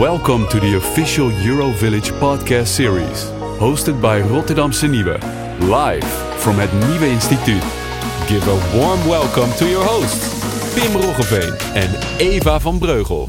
Welcome 0.00 0.48
to 0.48 0.58
the 0.58 0.76
official 0.76 1.28
Eurovillage 1.28 2.10
podcast 2.18 2.68
series, 2.68 3.24
hosted 3.58 4.00
by 4.00 4.22
Rotterdamse 4.22 4.88
Nieuwe, 4.88 5.18
live 5.68 6.04
from 6.38 6.56
het 6.56 6.72
Nieuwe 6.72 7.10
Instituut. 7.10 7.62
Give 8.26 8.42
a 8.48 8.76
warm 8.76 9.06
welcome 9.06 9.52
to 9.58 9.68
your 9.68 9.84
hosts, 9.84 10.74
Pim 10.74 10.92
Roggeveen 10.92 11.52
and 11.74 12.20
Eva 12.20 12.58
van 12.58 12.78
Breugel. 12.78 13.28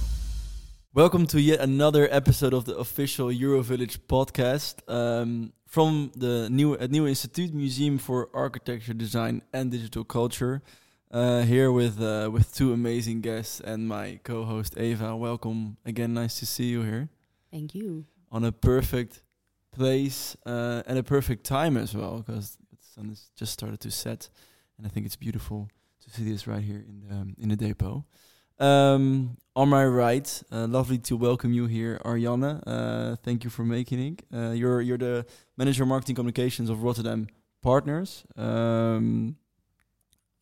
Welcome 0.93 1.25
to 1.27 1.41
yet 1.41 1.59
another 1.59 2.07
episode 2.09 2.53
of 2.53 2.63
the 2.63 2.77
official 2.77 3.29
Eurovillage 3.29 3.97
podcast 4.07 4.75
um, 4.87 5.51
from 5.67 6.11
the 6.15 6.47
new 6.49 6.75
at 6.75 6.91
New 6.91 7.05
Institute 7.05 7.53
Museum 7.53 7.97
for 7.97 8.29
Architecture, 8.33 8.93
Design 8.93 9.41
and 9.51 9.69
Digital 9.69 10.05
Culture. 10.05 10.61
Uh, 11.13 11.43
here 11.43 11.71
with 11.71 12.01
uh, 12.01 12.27
with 12.33 12.55
two 12.55 12.73
amazing 12.73 13.21
guests 13.21 13.59
and 13.59 13.87
my 13.87 14.19
co-host 14.23 14.75
Eva. 14.79 15.15
Welcome 15.15 15.77
again. 15.85 16.15
Nice 16.15 16.39
to 16.39 16.47
see 16.47 16.65
you 16.71 16.81
here 16.81 17.07
Thank 17.51 17.75
you. 17.75 18.05
on 18.31 18.43
a 18.43 18.51
perfect 18.51 19.21
place 19.71 20.35
uh, 20.47 20.81
and 20.87 20.97
a 20.97 21.03
perfect 21.03 21.43
time 21.43 21.77
as 21.77 21.95
well, 21.95 22.23
because 22.25 22.57
the 22.71 22.77
sun 22.81 23.09
has 23.09 23.29
just 23.35 23.53
started 23.53 23.79
to 23.81 23.91
set, 23.91 24.27
and 24.75 24.87
I 24.87 24.89
think 24.89 25.05
it's 25.05 25.15
beautiful 25.15 25.69
to 26.01 26.09
see 26.09 26.23
this 26.23 26.47
right 26.47 26.63
here 26.63 26.83
in 26.87 27.01
the 27.07 27.43
in 27.43 27.49
the 27.49 27.57
depot. 27.57 28.05
Um, 28.59 29.37
on 29.55 29.69
my 29.69 29.85
right, 29.85 30.43
uh, 30.51 30.65
lovely 30.65 30.97
to 30.97 31.15
welcome 31.15 31.53
you 31.53 31.67
here, 31.67 32.01
Arjanne. 32.03 32.63
Uh, 32.65 33.17
thank 33.17 33.43
you 33.43 33.51
for 33.51 33.63
making 33.63 33.99
it. 33.99 34.23
Uh, 34.35 34.53
you're 34.53 34.81
you're 34.81 34.97
the 34.97 35.27
manager 35.57 35.83
of 35.83 35.89
marketing 35.89 36.15
communications 36.15 36.71
of 36.71 36.81
Rotterdam 36.81 37.27
Partners. 37.61 38.25
Um, 38.35 39.35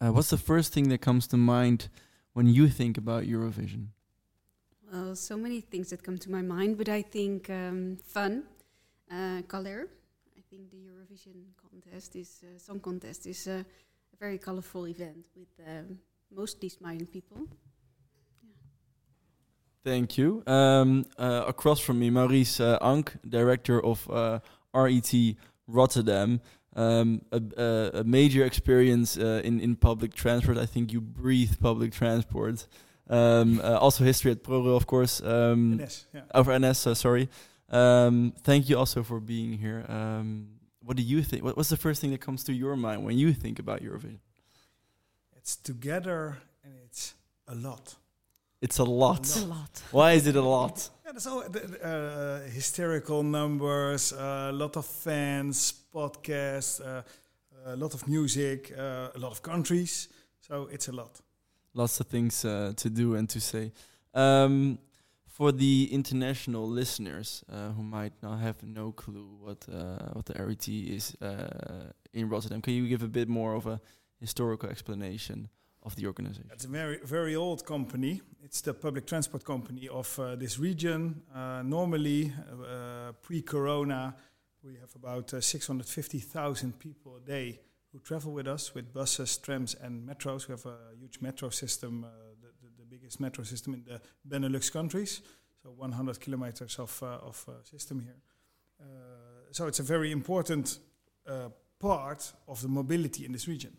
uh, 0.01 0.11
what's 0.11 0.29
the 0.29 0.37
first 0.37 0.73
thing 0.73 0.89
that 0.89 0.99
comes 0.99 1.27
to 1.27 1.37
mind 1.37 1.89
when 2.33 2.47
you 2.47 2.67
think 2.67 2.97
about 2.97 3.23
Eurovision? 3.23 3.87
Well, 4.91 5.15
so 5.15 5.37
many 5.37 5.61
things 5.61 5.89
that 5.91 6.03
come 6.03 6.17
to 6.17 6.31
my 6.31 6.41
mind, 6.41 6.77
but 6.77 6.89
I 6.89 7.01
think 7.01 7.49
um, 7.49 7.97
fun, 8.05 8.43
uh, 9.09 9.41
color. 9.47 9.87
I 10.37 10.41
think 10.49 10.71
the 10.71 10.77
Eurovision 10.77 11.53
contest 11.55 12.15
is 12.15 12.43
uh, 12.43 12.59
song 12.59 12.79
contest 12.79 13.27
is 13.27 13.47
uh, 13.47 13.63
a 14.13 14.17
very 14.19 14.37
colorful 14.37 14.87
event 14.87 15.25
with 15.35 15.49
um, 15.65 15.99
mostly 16.35 16.69
smiling 16.69 17.05
people. 17.05 17.47
Thank 19.83 20.17
you. 20.17 20.43
Um, 20.45 21.05
uh, 21.17 21.45
across 21.47 21.79
from 21.79 21.99
me, 21.99 22.09
Maurice 22.09 22.59
uh, 22.59 22.77
Unck, 22.81 23.17
director 23.27 23.83
of 23.83 24.07
uh, 24.11 24.39
RET 24.73 25.13
Rotterdam. 25.67 26.41
Um, 26.73 27.21
a, 27.33 27.41
a, 27.57 27.99
a 27.99 28.03
major 28.05 28.45
experience 28.45 29.17
uh, 29.17 29.41
in 29.43 29.59
in 29.59 29.75
public 29.75 30.13
transport. 30.13 30.57
I 30.57 30.65
think 30.65 30.93
you 30.93 31.01
breathe 31.01 31.59
public 31.59 31.91
transport. 31.91 32.65
Um, 33.09 33.59
uh, 33.61 33.77
also 33.77 34.05
history 34.05 34.31
at 34.31 34.43
ProRail, 34.43 34.77
of 34.77 34.87
course. 34.87 35.21
Um, 35.21 35.77
NS, 35.77 36.05
yeah. 36.13 36.21
over 36.33 36.57
NS, 36.57 36.87
uh, 36.87 36.95
sorry. 36.95 37.27
Um, 37.69 38.33
thank 38.43 38.69
you 38.69 38.77
also 38.77 39.03
for 39.03 39.19
being 39.19 39.57
here. 39.57 39.85
Um, 39.89 40.47
what 40.83 40.97
do 40.97 41.03
you 41.03 41.21
think? 41.21 41.43
What, 41.43 41.57
what's 41.57 41.69
the 41.69 41.77
first 41.77 41.99
thing 42.01 42.11
that 42.11 42.21
comes 42.21 42.43
to 42.45 42.53
your 42.53 42.75
mind 42.75 43.03
when 43.03 43.17
you 43.17 43.33
think 43.33 43.59
about 43.59 43.81
Eurovision? 43.81 44.19
It's 45.35 45.55
together 45.55 46.37
and 46.63 46.73
it's 46.85 47.15
a 47.47 47.55
lot. 47.55 47.95
It's 48.61 48.77
a 48.79 48.83
lot. 48.83 49.19
It's 49.19 49.41
a 49.41 49.45
lot. 49.45 49.81
Why 49.91 50.13
is 50.13 50.27
it 50.27 50.35
a 50.35 50.41
lot? 50.41 50.89
Yeah, 51.05 51.11
there's 51.13 51.27
all 51.27 51.41
the, 51.49 51.59
the, 51.59 51.83
uh, 51.83 52.49
hysterical 52.49 53.23
numbers, 53.23 54.13
a 54.13 54.51
lot 54.53 54.77
of 54.77 54.85
fans, 54.85 55.73
podcasts, 55.93 56.79
uh, 56.79 57.01
a 57.65 57.75
lot 57.75 57.93
of 57.93 58.07
music, 58.07 58.71
uh, 58.77 59.09
a 59.15 59.19
lot 59.19 59.31
of 59.31 59.41
countries. 59.41 60.09
So 60.39 60.69
it's 60.71 60.87
a 60.87 60.91
lot. 60.91 61.19
lots 61.73 61.99
of 61.99 62.07
things 62.07 62.45
uh, 62.45 62.73
to 62.75 62.89
do 62.89 63.15
and 63.15 63.27
to 63.29 63.39
say. 63.39 63.71
Um, 64.13 64.77
for 65.25 65.51
the 65.51 65.87
international 65.91 66.67
listeners 66.67 67.43
uh, 67.49 67.69
who 67.71 67.83
might 67.83 68.13
not 68.21 68.39
have 68.39 68.61
no 68.63 68.91
clue 68.91 69.37
what 69.39 69.65
uh, 69.73 70.09
what 70.13 70.25
the 70.25 70.33
RET 70.45 70.67
is 70.67 71.15
uh, 71.21 71.91
in 72.13 72.29
Rotterdam, 72.29 72.61
can 72.61 72.73
you 72.73 72.87
give 72.87 73.01
a 73.01 73.07
bit 73.07 73.27
more 73.27 73.55
of 73.55 73.65
a 73.65 73.79
historical 74.19 74.69
explanation 74.69 75.49
of 75.83 75.95
the 75.95 76.07
organization? 76.07 76.49
It's 76.53 76.65
a 76.65 76.67
very, 76.67 76.99
very 77.03 77.35
old 77.35 77.65
company. 77.65 78.21
It's 78.43 78.61
the 78.61 78.73
public 78.73 79.05
transport 79.05 79.43
company 79.43 79.87
of 79.87 80.19
uh, 80.19 80.35
this 80.35 80.59
region. 80.59 81.21
Uh, 81.33 81.63
normally, 81.63 82.33
uh, 82.49 83.13
pre-corona, 83.21 84.15
we 84.63 84.75
have 84.75 84.93
about 84.95 85.33
uh, 85.33 85.41
650,000 85.41 86.79
people 86.79 87.17
a 87.17 87.19
day 87.19 87.59
who 87.91 87.99
travel 87.99 88.31
with 88.31 88.47
us 88.47 88.73
with 88.73 88.93
buses, 88.93 89.37
trams, 89.37 89.75
and 89.81 90.07
metros. 90.07 90.47
We 90.47 90.53
have 90.53 90.65
a 90.65 90.77
huge 90.99 91.19
metro 91.21 91.49
system, 91.49 92.03
uh, 92.03 92.07
the, 92.41 92.47
the, 92.61 92.73
the 92.79 92.85
biggest 92.85 93.19
metro 93.19 93.43
system 93.43 93.73
in 93.73 93.83
the 93.83 94.01
Benelux 94.27 94.71
countries. 94.71 95.21
So 95.63 95.69
100 95.71 96.19
kilometers 96.19 96.79
of, 96.79 97.03
uh, 97.03 97.27
of 97.27 97.45
system 97.63 97.99
here. 97.99 98.15
So 99.51 99.67
it's 99.67 99.79
a 99.79 99.83
very 99.83 100.11
important 100.11 100.79
part 101.77 102.33
of 102.47 102.61
the 102.61 102.67
mobility 102.67 103.25
in 103.25 103.33
this 103.33 103.47
region. 103.47 103.75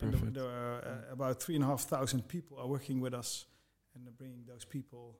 And 0.00 0.12
Perfect. 0.12 0.34
there, 0.34 0.44
there 0.44 0.52
are 0.52 0.78
uh, 0.78 1.12
about 1.12 1.42
three 1.42 1.56
and 1.56 1.64
a 1.64 1.66
half 1.66 1.82
thousand 1.82 2.28
people 2.28 2.58
are 2.58 2.68
working 2.68 3.00
with 3.00 3.14
us 3.14 3.46
and 3.94 4.16
bringing 4.16 4.44
those 4.46 4.64
people 4.64 5.16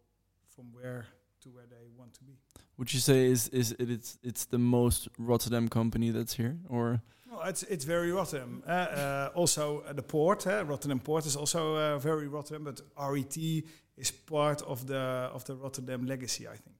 from 0.54 0.66
where 0.72 1.06
to 1.42 1.48
where 1.50 1.66
they 1.68 1.88
want 1.96 2.14
to 2.14 2.24
be. 2.24 2.38
Would 2.76 2.92
you 2.92 3.00
say 3.00 3.26
is 3.26 3.48
is 3.48 3.72
it 3.72 3.90
it's 3.90 4.18
it's 4.22 4.44
the 4.46 4.58
most 4.58 5.08
Rotterdam 5.18 5.68
company 5.68 6.10
that's 6.10 6.34
here, 6.34 6.56
or 6.68 7.00
Well, 7.30 7.48
it's 7.48 7.62
it's 7.64 7.84
very 7.84 8.12
Rotterdam. 8.12 8.62
Uh, 8.66 8.70
uh, 8.70 9.30
also, 9.34 9.80
uh, 9.80 9.92
the 9.92 10.02
port, 10.02 10.46
uh, 10.46 10.64
Rotterdam 10.64 11.00
Port, 11.00 11.26
is 11.26 11.36
also 11.36 11.76
uh, 11.76 11.98
very 11.98 12.28
Rotterdam. 12.28 12.64
But 12.64 12.80
RET 12.96 13.36
is 13.96 14.10
part 14.10 14.62
of 14.62 14.86
the 14.86 15.30
of 15.34 15.44
the 15.44 15.54
Rotterdam 15.54 16.06
legacy, 16.06 16.46
I 16.46 16.56
think. 16.56 16.76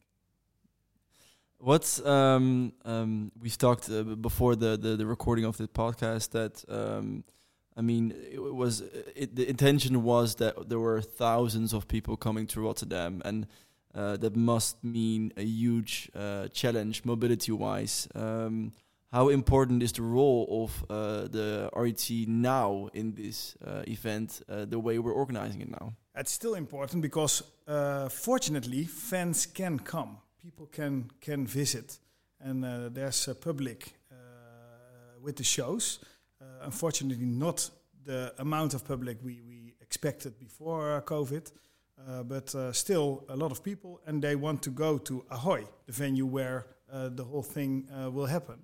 What's 1.60 2.00
um 2.06 2.72
um 2.84 3.32
we've 3.40 3.58
talked 3.58 3.90
uh, 3.90 4.02
before 4.02 4.54
the, 4.56 4.76
the 4.76 4.96
the 4.96 5.06
recording 5.06 5.44
of 5.44 5.56
the 5.56 5.66
podcast 5.66 6.30
that 6.30 6.64
um 6.68 7.24
I 7.78 7.82
mean 7.82 8.12
it 8.32 8.40
was 8.42 8.82
it, 9.14 9.36
the 9.36 9.48
intention 9.48 10.02
was 10.02 10.34
that 10.36 10.68
there 10.68 10.80
were 10.80 11.00
thousands 11.00 11.72
of 11.72 11.86
people 11.86 12.16
coming 12.16 12.46
to 12.48 12.60
Rotterdam 12.60 13.22
and 13.24 13.46
uh, 13.94 14.16
that 14.16 14.36
must 14.36 14.82
mean 14.84 15.32
a 15.36 15.42
huge 15.42 16.10
uh, 16.14 16.48
challenge 16.48 17.04
mobility 17.04 17.52
wise. 17.52 18.08
Um, 18.14 18.72
how 19.10 19.28
important 19.28 19.82
is 19.82 19.92
the 19.92 20.02
role 20.02 20.46
of 20.64 20.84
uh, 20.90 21.28
the 21.28 21.70
RET 21.74 22.10
now 22.28 22.90
in 22.92 23.14
this 23.14 23.56
uh, 23.66 23.82
event? 23.88 24.42
Uh, 24.48 24.66
the 24.66 24.78
way 24.78 24.98
we're 24.98 25.14
organizing 25.14 25.62
it 25.62 25.70
now. 25.70 25.94
It's 26.14 26.32
still 26.32 26.54
important 26.54 27.00
because, 27.00 27.42
uh, 27.66 28.08
fortunately, 28.10 28.84
fans 28.84 29.46
can 29.46 29.78
come. 29.78 30.18
People 30.42 30.66
can 30.66 31.10
can 31.20 31.46
visit, 31.46 31.98
and 32.40 32.62
there's 32.94 33.28
a 33.28 33.34
public 33.34 33.94
with 35.22 35.36
the 35.36 35.44
shows. 35.44 35.98
Uh, 36.40 36.44
unfortunately, 36.62 37.26
not 37.26 37.70
the 38.04 38.32
amount 38.38 38.74
of 38.74 38.84
public 38.84 39.18
we, 39.22 39.40
we 39.40 39.74
expected 39.80 40.38
before 40.38 40.96
uh, 40.96 41.00
COVID, 41.00 41.50
uh, 42.06 42.22
but 42.22 42.54
still 42.74 43.24
a 43.28 43.36
lot 43.36 43.50
of 43.50 43.62
people, 43.62 44.00
and 44.06 44.22
they 44.22 44.36
want 44.36 44.62
to 44.62 44.70
go 44.70 44.98
to 44.98 45.24
Ahoy, 45.30 45.64
the 45.86 45.92
venue 45.92 46.26
where 46.26 46.66
the 46.90 47.24
whole 47.24 47.42
thing 47.42 47.88
will 48.12 48.26
happen. 48.26 48.60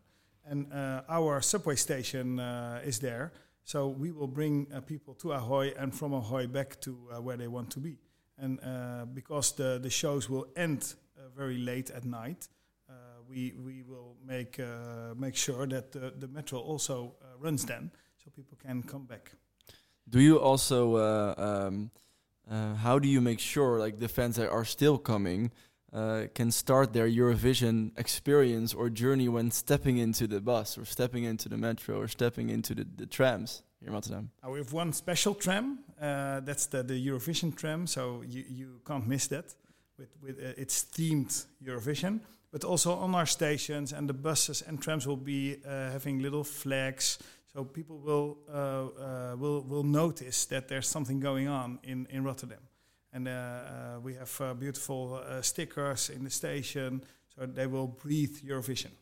And 0.47 0.67
our 1.09 1.41
subway 1.43 1.77
station 1.77 2.39
is 2.85 2.99
there, 3.01 3.33
so 3.65 3.89
we 3.89 4.13
will 4.13 4.29
bring 4.29 4.67
people 4.87 5.15
to 5.15 5.33
Ahoy 5.33 5.73
and 5.77 5.93
from 5.93 6.13
Ahoy 6.13 6.47
back 6.47 6.81
to 6.83 6.93
where 7.21 7.37
they 7.37 7.49
want 7.49 7.71
to 7.71 7.81
be. 7.81 7.99
And 8.39 8.59
uh, 8.61 9.05
because 9.13 9.53
the, 9.53 9.79
the 9.83 9.91
shows 9.91 10.29
will 10.29 10.47
end 10.57 10.95
uh, 11.17 11.29
very 11.37 11.59
late 11.59 11.91
at 11.91 12.05
night, 12.05 12.49
uh, 12.89 12.93
we, 13.29 13.55
we 13.59 13.83
will 13.83 14.17
make, 14.27 14.61
make 15.17 15.37
sure 15.37 15.67
that 15.67 15.93
the, 15.93 16.13
the 16.19 16.29
metro 16.29 16.59
also 16.59 17.15
runs 17.41 17.65
then, 17.65 17.91
so 18.23 18.31
people 18.35 18.57
can 18.63 18.83
come 18.83 19.07
back. 19.07 19.33
Do 20.09 20.21
you 20.21 20.39
also 20.39 20.97
uh, 20.97 21.35
um, 21.37 21.91
uh, 22.51 22.75
how 22.75 22.99
do 22.99 23.09
you 23.09 23.21
make 23.21 23.41
sure 23.41 23.79
like 23.79 23.99
the 23.99 24.09
fans 24.09 24.37
that 24.37 24.51
are 24.51 24.65
still 24.65 24.99
coming 24.99 25.51
uh, 25.93 26.27
can 26.35 26.51
start 26.51 26.93
their 26.93 27.09
Eurovision 27.09 27.93
experience 27.97 28.75
or 28.75 28.91
journey 28.91 29.29
when 29.29 29.51
stepping 29.51 29.99
into 29.99 30.27
the 30.27 30.41
bus 30.41 30.77
or 30.77 30.85
stepping 30.85 31.25
into 31.25 31.49
the 31.49 31.57
metro 31.57 32.01
or 32.01 32.09
stepping 32.09 32.51
into 32.51 32.75
the, 32.75 32.87
the 32.97 33.07
trams 33.07 33.63
here 33.81 33.89
in 33.89 33.95
Rotterdam? 33.95 34.31
Uh, 34.45 34.51
we 34.51 34.59
have 34.59 34.73
one 34.73 34.93
special 34.93 35.35
tram. 35.35 35.79
Uh, 36.01 36.41
that's 36.41 36.67
the, 36.67 36.83
the 36.83 37.07
Eurovision 37.07 37.55
tram, 37.55 37.87
so 37.87 38.23
you, 38.29 38.45
you 38.49 38.81
can't 38.87 39.07
miss 39.07 39.29
that. 39.29 39.55
With, 39.97 40.09
with 40.21 40.39
uh, 40.39 40.53
it's 40.57 40.85
themed 40.85 41.47
Eurovision, 41.65 42.21
but 42.55 42.63
also 42.63 42.93
on 42.93 43.17
our 43.17 43.27
stations 43.27 43.93
and 43.93 44.09
the 44.09 44.15
buses 44.15 44.63
and 44.63 44.81
trams 44.81 45.07
will 45.07 45.17
be 45.17 45.57
uh, 45.67 45.91
having 45.91 46.23
little 46.23 46.45
flags, 46.45 47.19
so 47.53 47.65
people 47.65 47.99
will 47.99 48.37
uh, 48.49 48.55
uh, 48.55 49.37
will 49.37 49.63
will 49.69 49.83
notice 49.83 50.47
that 50.47 50.69
there's 50.69 50.87
something 50.87 51.21
going 51.21 51.49
on 51.49 51.79
in 51.83 52.07
in 52.11 52.25
Rotterdam. 52.25 52.61
And 53.13 53.27
uh, 53.27 53.31
uh, 53.31 54.01
we 54.05 54.15
have 54.15 54.41
uh, 54.41 54.55
beautiful 54.55 55.15
uh, 55.15 55.43
stickers 55.43 56.11
in 56.11 56.23
the 56.23 56.31
station, 56.31 57.03
so 57.35 57.47
they 57.47 57.67
will 57.67 57.89
breathe 57.89 58.37
Eurovision. 58.45 58.93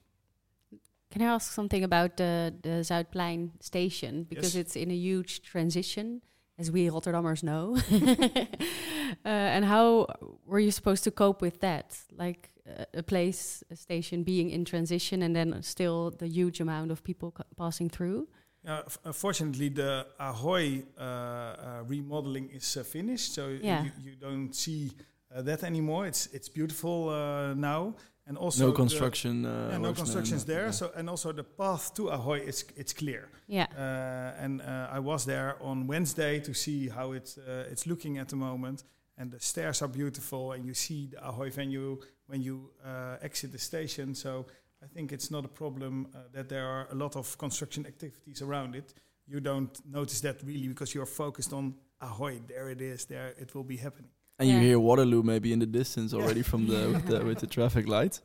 Can 1.11 1.21
I 1.21 1.35
ask 1.35 1.53
something 1.53 1.85
about 1.85 2.17
the 2.17 2.55
the 2.63 2.83
Zuidplein 2.83 3.51
station 3.61 4.25
because 4.29 4.55
Yes. 4.55 4.65
it's 4.65 4.77
in 4.77 4.91
a 4.91 4.97
huge 4.97 5.43
transition? 5.43 6.23
as 6.59 6.71
we 6.71 6.91
Rotterdammers 6.91 7.43
know. 7.43 7.77
uh, 9.25 9.55
and 9.55 9.65
how 9.65 10.07
were 10.47 10.61
you 10.61 10.71
supposed 10.71 11.05
to 11.05 11.11
cope 11.11 11.43
with 11.43 11.61
that? 11.61 11.99
Like 12.19 12.52
a 12.95 13.03
place, 13.03 13.65
a 13.71 13.77
station 13.77 14.23
being 14.23 14.51
in 14.51 14.65
transition, 14.65 15.23
and 15.23 15.35
then 15.35 15.63
still 15.63 16.11
the 16.11 16.27
huge 16.29 16.61
amount 16.61 16.91
of 16.91 17.03
people 17.03 17.35
passing 17.57 17.91
through. 17.91 18.29
Yeah, 18.65 18.83
uh, 19.05 19.13
fortunately, 19.13 19.69
the 19.71 20.07
Ahoy 20.21 20.85
uh, 20.97 21.03
uh, 21.03 21.83
remodeling 21.89 22.49
is 22.51 22.77
uh, 22.77 22.85
finished, 22.85 23.35
so 23.35 23.49
Yeah. 23.49 23.85
you, 23.85 23.91
you 24.11 24.15
don't 24.17 24.55
see 24.55 24.93
uh, 25.35 25.43
that 25.43 25.65
anymore. 25.65 26.07
It's 26.07 26.27
it's 26.33 26.49
beautiful 26.49 27.09
uh, 27.09 27.55
now, 27.55 27.95
and 28.27 28.39
also 28.39 28.65
no 28.67 28.71
the- 28.71 28.77
construction. 28.77 29.45
Uh, 29.45 29.51
yeah, 29.73 29.79
no 29.79 29.89
works 29.89 29.99
constructions 30.01 30.47
now. 30.47 30.55
there. 30.55 30.65
Yeah. 30.67 30.73
So 30.73 30.93
and 30.97 31.09
also 31.11 31.33
the 31.33 31.43
path 31.45 31.93
to 31.95 32.09
Ahoy 32.11 32.41
is 32.47 32.65
it's 32.77 32.93
clear. 32.93 33.29
Yeah. 33.49 33.67
Uh, 33.77 34.45
and 34.45 34.61
uh, 34.61 34.97
I 34.97 35.01
was 35.01 35.25
there 35.25 35.57
on 35.61 35.89
Wednesday 35.89 36.41
to 36.41 36.55
see 36.55 36.89
how 36.89 37.13
it 37.15 37.37
uh, 37.39 37.73
it's 37.73 37.85
looking 37.87 38.19
at 38.19 38.29
the 38.29 38.37
moment. 38.37 38.85
And 39.19 39.31
the 39.31 39.41
stairs 39.41 39.83
are 39.83 39.89
beautiful, 39.89 40.53
and 40.53 40.65
you 40.65 40.75
see 40.75 41.09
the 41.09 41.27
Ahoy 41.29 41.51
venue 41.51 42.01
when 42.27 42.43
you 42.43 42.71
uh, 42.85 43.17
exit 43.23 43.53
the 43.53 43.59
station. 43.59 44.15
So 44.15 44.47
I 44.83 44.87
think 44.87 45.13
it's 45.13 45.31
not 45.31 45.45
a 45.45 45.49
problem 45.49 46.09
uh, 46.15 46.19
that 46.33 46.49
there 46.49 46.67
are 46.67 46.89
a 46.91 46.95
lot 46.95 47.17
of 47.17 47.37
construction 47.39 47.87
activities 47.87 48.43
around 48.43 48.75
it. 48.75 48.95
You 49.27 49.41
don't 49.41 49.79
notice 49.87 50.21
that 50.23 50.43
really 50.43 50.69
because 50.69 50.95
you're 50.95 51.07
focused 51.07 51.53
on 51.53 51.75
Ahoy. 52.01 52.41
There 52.49 52.71
it 52.71 52.81
is. 52.81 53.05
There 53.05 53.35
it 53.39 53.55
will 53.55 53.65
be 53.65 53.77
happening. 53.77 54.11
And 54.39 54.49
you 54.49 54.59
hear 54.59 54.79
Waterloo 54.81 55.23
maybe 55.23 55.53
in 55.53 55.61
the 55.61 55.67
distance 55.67 56.15
already 56.15 56.43
from 56.43 56.67
the 56.67 56.91
with 56.93 57.07
the 57.11 57.25
with 57.25 57.39
the 57.39 57.47
traffic 57.47 57.87
light. 57.87 58.21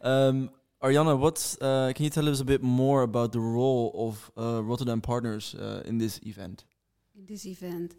Um, 0.00 0.50
Arjanne, 0.82 1.16
what's 1.18 1.56
uh, 1.60 1.92
can 1.94 2.04
you 2.04 2.10
tell 2.10 2.28
us 2.28 2.40
a 2.40 2.44
bit 2.44 2.62
more 2.62 3.02
about 3.02 3.30
the 3.32 3.38
role 3.40 3.92
of 3.94 4.30
uh, 4.36 4.64
Rotterdam 4.64 5.00
Partners 5.00 5.54
uh, 5.54 5.82
in 5.84 5.98
this 5.98 6.18
event? 6.24 6.64
in 7.14 7.26
this 7.26 7.46
event. 7.46 7.94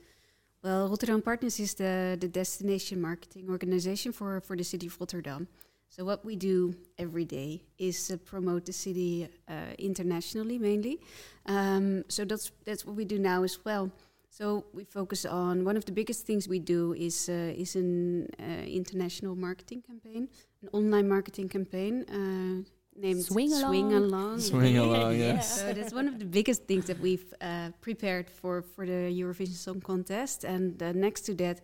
Well, 0.64 0.88
Rotterdam 0.88 1.22
Partners 1.22 1.60
is 1.60 1.74
the, 1.74 2.18
the 2.18 2.30
destination 2.30 3.02
marketing 3.02 3.50
organization 3.50 4.14
for, 4.14 4.40
for 4.40 4.56
the 4.56 4.64
city 4.64 4.88
of 4.88 4.98
Rotterdam. 4.98 5.50
So 5.90 6.06
what 6.06 6.24
we 6.24 6.38
do 6.38 6.74
every 6.98 7.26
day 7.26 7.62
is 7.78 8.10
uh, 8.10 8.16
promote 8.24 8.66
the 8.66 8.72
city 8.72 9.28
uh, 9.50 9.74
internationally 9.78 10.58
mainly. 10.58 11.02
Um, 11.48 12.06
so 12.08 12.24
that's 12.24 12.52
that's 12.66 12.86
what 12.86 12.96
we 12.96 13.04
do 13.04 13.20
now 13.20 13.44
as 13.44 13.60
well. 13.66 13.92
So 14.30 14.64
we 14.74 14.86
focus 14.86 15.26
on 15.26 15.66
one 15.66 15.76
of 15.78 15.84
the 15.84 15.92
biggest 15.92 16.26
things 16.26 16.48
we 16.48 16.60
do 16.60 16.94
is 16.94 17.28
uh, 17.30 17.54
is 17.56 17.76
an 17.76 18.30
uh, 18.40 18.64
international 18.66 19.36
marketing 19.36 19.84
campaign, 19.86 20.30
an 20.62 20.70
online 20.72 21.10
marketing 21.10 21.50
campaign 21.50 22.06
uh, 22.10 22.64
named 22.96 23.24
Swing 23.24 23.52
Along. 23.54 23.70
Swing 23.70 23.94
Along. 23.94 24.40
Swing 24.40 24.78
Along, 24.78 25.18
yes. 25.18 25.62
So 25.62 25.74
that's 25.74 25.94
one 25.94 26.08
of 26.08 26.20
the 26.20 26.26
biggest 26.26 26.66
things 26.66 26.86
that 26.86 27.00
we've 27.00 27.34
uh, 27.42 27.70
prepared 27.82 28.30
for 28.30 28.62
for 28.62 28.86
the 28.86 29.12
Eurovision 29.22 29.56
Song 29.56 29.82
Contest. 29.82 30.44
And 30.44 30.82
uh, 30.82 30.92
next 30.92 31.22
to 31.22 31.34
that, 31.36 31.62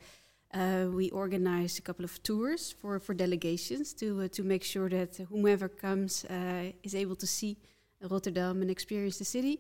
uh, 0.53 0.87
we 0.91 1.09
organize 1.11 1.77
a 1.77 1.81
couple 1.81 2.05
of 2.05 2.21
tours 2.23 2.71
for 2.71 2.99
for 2.99 3.13
delegations 3.13 3.93
to 3.93 4.21
uh, 4.21 4.27
to 4.29 4.43
make 4.43 4.63
sure 4.63 4.89
that 4.89 5.17
whomever 5.29 5.69
comes 5.69 6.25
uh, 6.25 6.71
is 6.83 6.95
able 6.95 7.15
to 7.15 7.27
see 7.27 7.57
Rotterdam 8.09 8.61
and 8.61 8.71
experience 8.71 9.17
the 9.17 9.25
city. 9.25 9.59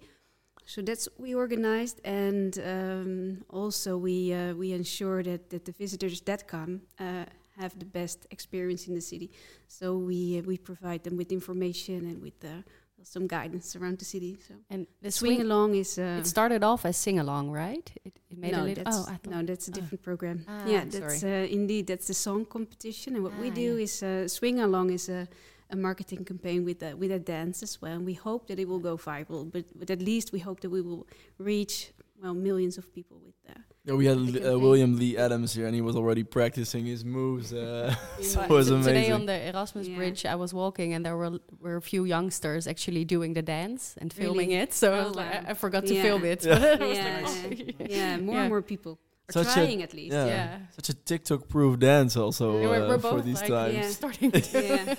So 0.65 0.81
that's 0.81 1.07
what 1.07 1.19
we 1.19 1.33
organized, 1.33 1.99
and 2.05 2.59
um, 2.59 3.43
also 3.49 3.97
we 3.97 4.33
uh, 4.33 4.53
we 4.53 4.71
ensure 4.71 5.23
that, 5.23 5.49
that 5.49 5.65
the 5.65 5.71
visitors 5.71 6.21
that 6.21 6.47
come 6.47 6.81
uh, 6.99 7.25
have 7.61 7.73
the 7.77 7.85
best 7.99 8.19
experience 8.31 8.87
in 8.89 8.95
the 8.95 9.01
city. 9.01 9.29
So 9.67 9.85
we 10.09 10.19
uh, 10.39 10.43
we 10.51 10.57
provide 10.57 10.99
them 11.03 11.15
with 11.17 11.31
information 11.31 11.97
and 12.11 12.17
with 12.21 12.43
uh, 12.43 12.61
some 13.03 13.27
guidance 13.27 13.67
around 13.79 13.97
the 13.99 14.05
city. 14.05 14.37
So 14.47 14.53
And 14.69 14.87
the 15.01 15.11
swing, 15.11 15.37
swing, 15.37 15.41
along 15.51 15.75
is 15.75 15.97
uh, 15.97 16.19
it 16.21 16.27
started 16.27 16.63
off 16.63 16.85
as 16.85 16.97
sing 16.97 17.19
along, 17.19 17.51
right? 17.51 17.87
It, 18.05 18.13
it 18.31 18.37
made 18.37 18.51
no, 18.53 18.61
a 18.63 18.65
little. 18.69 18.83
that's, 18.83 18.97
Oh, 18.97 19.13
I 19.13 19.17
no, 19.29 19.43
that's 19.49 19.67
a 19.69 19.71
ah. 19.71 19.75
different 19.79 20.01
program. 20.09 20.37
Ah, 20.47 20.65
yeah, 20.73 20.83
that's 20.85 21.19
sorry. 21.21 21.43
uh, 21.43 21.59
indeed 21.59 21.85
that's 21.87 22.07
the 22.07 22.13
song 22.13 22.45
competition, 22.45 23.15
and 23.15 23.23
what 23.23 23.35
we 23.39 23.49
Ah, 23.49 23.53
do 23.63 23.69
yeah. 23.75 23.83
is 23.85 24.03
uh, 24.03 24.27
swing 24.27 24.59
along 24.59 24.91
is 24.91 25.09
a, 25.09 25.21
a 25.69 25.75
marketing 25.75 26.25
campaign 26.25 26.65
with 26.65 26.83
a, 26.83 26.91
with 27.01 27.11
a 27.11 27.19
dance 27.19 27.63
as 27.63 27.81
well. 27.81 27.95
And 27.97 28.05
we 28.05 28.15
hope 28.15 28.47
that 28.47 28.59
it 28.59 28.67
will 28.67 28.83
go 28.89 28.97
viral, 28.97 29.43
but, 29.51 29.65
but 29.79 29.89
at 29.89 30.01
least 30.01 30.31
we 30.31 30.39
hope 30.39 30.59
that 30.61 30.71
we 30.71 30.81
will 30.81 31.05
reach 31.37 31.75
well 32.21 32.33
millions 32.33 32.77
of 32.77 32.85
people 32.93 33.17
with 33.25 33.35
that. 33.47 33.61
Yeah, 33.89 33.95
we 33.97 34.05
had 34.05 34.17
uh. 34.17 34.59
William 34.59 34.97
Lee 34.99 35.17
Adams 35.17 35.53
here, 35.55 35.65
and 35.65 35.73
he 35.73 35.81
was 35.81 35.95
already 35.95 36.23
practicing 36.23 36.85
his 36.85 37.03
moves. 37.03 37.51
Uh, 37.53 37.95
so 38.21 38.41
it 38.41 38.49
Yeah. 38.49 38.55
was 38.57 38.67
T- 38.69 38.83
Today 38.83 39.11
on 39.11 39.25
the 39.25 39.37
Erasmus 39.49 39.87
Yeah. 39.87 39.95
Bridge, 39.97 40.25
I 40.25 40.35
was 40.35 40.53
walking 40.53 40.93
and 40.93 41.03
there 41.05 41.17
were 41.17 41.39
were 41.59 41.77
a 41.77 41.81
few 41.81 42.03
youngsters 42.05 42.67
actually 42.67 43.03
doing 43.05 43.33
the 43.33 43.41
dance 43.41 43.95
and 44.01 44.13
Really? 44.13 44.25
filming 44.25 44.51
it. 44.51 44.73
So 44.73 44.93
I 44.93 44.99
Oh, 44.99 45.07
was 45.07 45.15
like, 45.15 45.33
wow. 45.33 45.43
I, 45.47 45.51
I 45.51 45.53
forgot 45.55 45.85
to 45.87 45.93
Yeah. 45.95 46.03
film 46.03 46.23
it. 46.25 46.45
Yeah. 46.45 46.59
but 46.59 46.81
I 46.81 46.85
was 46.87 46.97
yeah, 46.97 47.21
like, 47.49 47.75
oh. 47.81 47.85
yeah, 47.89 48.17
more 48.17 48.35
Yeah. 48.35 48.41
and 48.41 48.49
more 48.49 48.61
people 48.61 48.93
are 49.29 49.33
Such 49.33 49.47
a- 49.47 49.53
trying 49.53 49.81
at 49.83 49.93
least. 49.93 50.13
yeah. 50.13 50.25
Yeah. 50.27 50.57
Such 50.77 50.89
a 50.89 50.93
TikTok-proof 50.93 51.79
dance, 51.79 52.15
also 52.17 52.45
Yeah, 52.61 52.67
uh, 52.69 52.87
we're 52.89 52.99
for 52.99 53.21
these 53.21 53.41
like 53.41 53.49
times. 53.49 53.73
Yeah. 53.75 53.89
starting 53.89 54.31
to. 54.31 54.41
Yeah. 54.53 54.95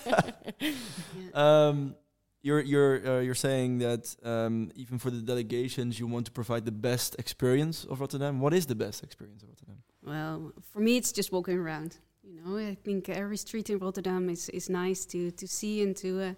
Yeah. 0.60 0.70
Um, 1.34 1.94
you're 2.42 2.60
you're 2.60 3.06
uh, 3.06 3.20
you're 3.20 3.34
saying 3.34 3.78
that 3.78 4.16
um, 4.24 4.70
even 4.74 4.98
for 4.98 5.10
the 5.10 5.20
delegations, 5.20 5.98
you 5.98 6.06
want 6.06 6.26
to 6.26 6.32
provide 6.32 6.64
the 6.64 6.72
best 6.72 7.16
experience 7.18 7.84
of 7.84 8.00
Rotterdam. 8.00 8.40
What 8.40 8.54
is 8.54 8.66
the 8.66 8.74
best 8.74 9.02
experience 9.02 9.42
of 9.42 9.48
Rotterdam? 9.50 9.82
Well, 10.02 10.52
for 10.72 10.80
me, 10.80 10.96
it's 10.96 11.12
just 11.12 11.32
walking 11.32 11.58
around. 11.58 11.98
You 12.22 12.40
know, 12.40 12.56
I 12.56 12.74
think 12.74 13.08
every 13.08 13.36
street 13.36 13.70
in 13.70 13.78
Rotterdam 13.78 14.30
is, 14.30 14.48
is 14.50 14.70
nice 14.70 15.04
to, 15.06 15.30
to 15.32 15.46
see 15.48 15.82
and 15.82 15.96
to 15.96 16.22
uh, 16.22 16.32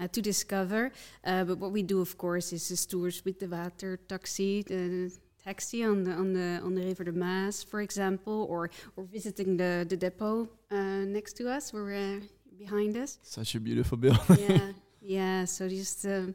uh, 0.00 0.08
to 0.08 0.22
discover. 0.22 0.92
Uh, 1.24 1.44
but 1.44 1.58
what 1.58 1.72
we 1.72 1.82
do, 1.82 2.00
of 2.00 2.16
course, 2.16 2.52
is 2.52 2.70
is 2.70 2.86
tours 2.86 3.24
with 3.24 3.38
the 3.40 3.48
water 3.48 3.96
taxi, 3.96 4.62
the 4.62 5.12
taxi 5.44 5.84
on 5.84 6.04
the 6.04 6.12
on 6.12 6.32
the 6.32 6.60
on 6.64 6.74
the 6.74 6.84
River 6.84 7.04
de 7.04 7.12
Maas, 7.12 7.62
for 7.62 7.80
example, 7.80 8.46
or 8.48 8.70
or 8.96 9.04
visiting 9.04 9.56
the 9.56 9.84
the 9.88 9.96
depot 9.96 10.48
uh, 10.70 11.04
next 11.04 11.36
to 11.36 11.48
us, 11.48 11.74
or 11.74 11.92
uh, 11.92 12.20
behind 12.58 12.96
us. 12.96 13.18
Such 13.22 13.54
a 13.54 13.60
beautiful 13.60 13.98
building. 13.98 14.38
yeah, 14.38 14.72
yeah. 15.04 15.44
So 15.46 15.68
just 15.68 16.04
um, 16.06 16.34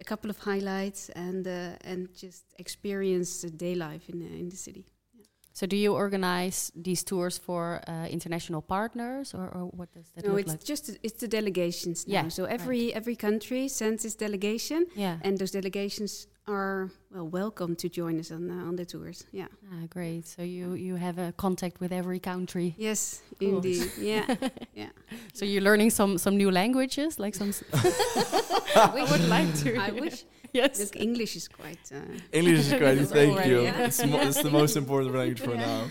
a 0.00 0.04
couple 0.04 0.30
of 0.30 0.38
highlights 0.38 1.10
and 1.10 1.46
uh, 1.46 1.90
and 1.90 2.08
just 2.14 2.44
experience 2.58 3.42
the 3.42 3.50
day 3.50 3.74
life 3.74 4.08
in 4.08 4.18
the, 4.20 4.26
in 4.26 4.48
the 4.48 4.56
city. 4.56 4.84
So 5.52 5.66
do 5.66 5.76
you 5.76 5.94
organize 5.94 6.72
these 6.74 7.04
tours 7.04 7.38
for 7.38 7.80
uh, 7.86 8.08
international 8.10 8.60
partners, 8.60 9.34
or, 9.34 9.48
or 9.56 9.66
what 9.66 9.92
does 9.92 10.10
that 10.14 10.24
mean? 10.24 10.32
no, 10.32 10.36
look 10.38 10.48
it's 10.48 10.64
just 10.64 10.98
it's 11.02 11.20
the 11.20 11.28
delegations 11.28 12.06
now. 12.08 12.14
Yeah, 12.14 12.28
so 12.28 12.44
every 12.44 12.92
every 12.92 13.16
country 13.16 13.68
sends 13.68 14.04
its 14.04 14.16
delegation, 14.16 14.86
Yeah. 14.96 15.18
and 15.22 15.38
those 15.38 15.52
delegations 15.52 16.26
are 16.46 16.90
well 17.10 17.28
welcome 17.28 17.74
to 17.76 17.88
join 17.88 18.18
us 18.20 18.30
on 18.30 18.50
uh, 18.50 18.68
on 18.68 18.76
the 18.76 18.84
tours. 18.84 19.24
Yeah. 19.32 19.46
Ah, 19.72 19.86
great. 19.88 20.26
So 20.26 20.42
you 20.42 20.74
you 20.74 20.96
have 20.96 21.18
a 21.18 21.32
contact 21.32 21.80
with 21.80 21.92
every 21.92 22.18
country. 22.20 22.74
Yes, 22.78 23.22
Cool. 23.38 23.56
indeed. 23.56 23.90
Yeah. 23.98 24.34
yeah. 24.74 24.90
So 25.32 25.44
you're 25.44 25.62
learning 25.62 25.90
some 25.90 26.18
some 26.18 26.36
new 26.36 26.50
languages, 26.50 27.18
like 27.18 27.34
some. 27.34 27.48
s- 27.48 27.64
I 28.76 29.06
would 29.10 29.28
like 29.28 29.54
to, 29.62 29.76
I 29.76 29.90
wish. 29.92 30.24
yes. 30.52 30.78
Look, 30.80 30.96
English 30.96 31.36
is 31.36 31.48
quite. 31.48 31.92
Uh, 31.92 32.00
English 32.32 32.58
is 32.66 32.72
great. 32.72 32.98
That's 32.98 33.10
Thank 33.12 33.32
already- 33.32 33.50
you. 33.50 33.62
Yeah. 33.62 33.86
It's, 33.86 34.04
mo- 34.04 34.20
it's 34.20 34.42
the 34.42 34.50
most 34.50 34.76
important 34.76 35.14
language 35.14 35.40
for 35.40 35.54
now. 35.56 35.86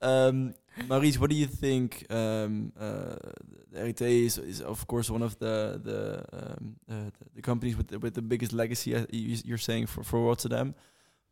Um, 0.00 0.54
Maurice, 0.86 1.18
what 1.18 1.30
do 1.30 1.36
you 1.36 1.46
think? 1.48 2.06
Um, 2.10 2.72
uh, 2.78 3.16
RET 3.72 4.00
is, 4.00 4.38
is 4.38 4.60
of 4.62 4.86
course 4.86 5.10
one 5.10 5.22
of 5.22 5.38
the 5.38 5.80
the 5.84 6.24
um, 6.32 6.76
uh, 6.90 7.10
the- 7.34 7.42
companies 7.42 7.76
with 7.76 7.88
the, 7.88 7.98
with 7.98 8.14
the 8.14 8.22
biggest 8.22 8.52
legacy. 8.52 8.90
You- 9.10 9.42
you're 9.44 9.58
saying 9.58 9.86
for 9.88 10.02
for 10.04 10.18
Rotterdam. 10.26 10.74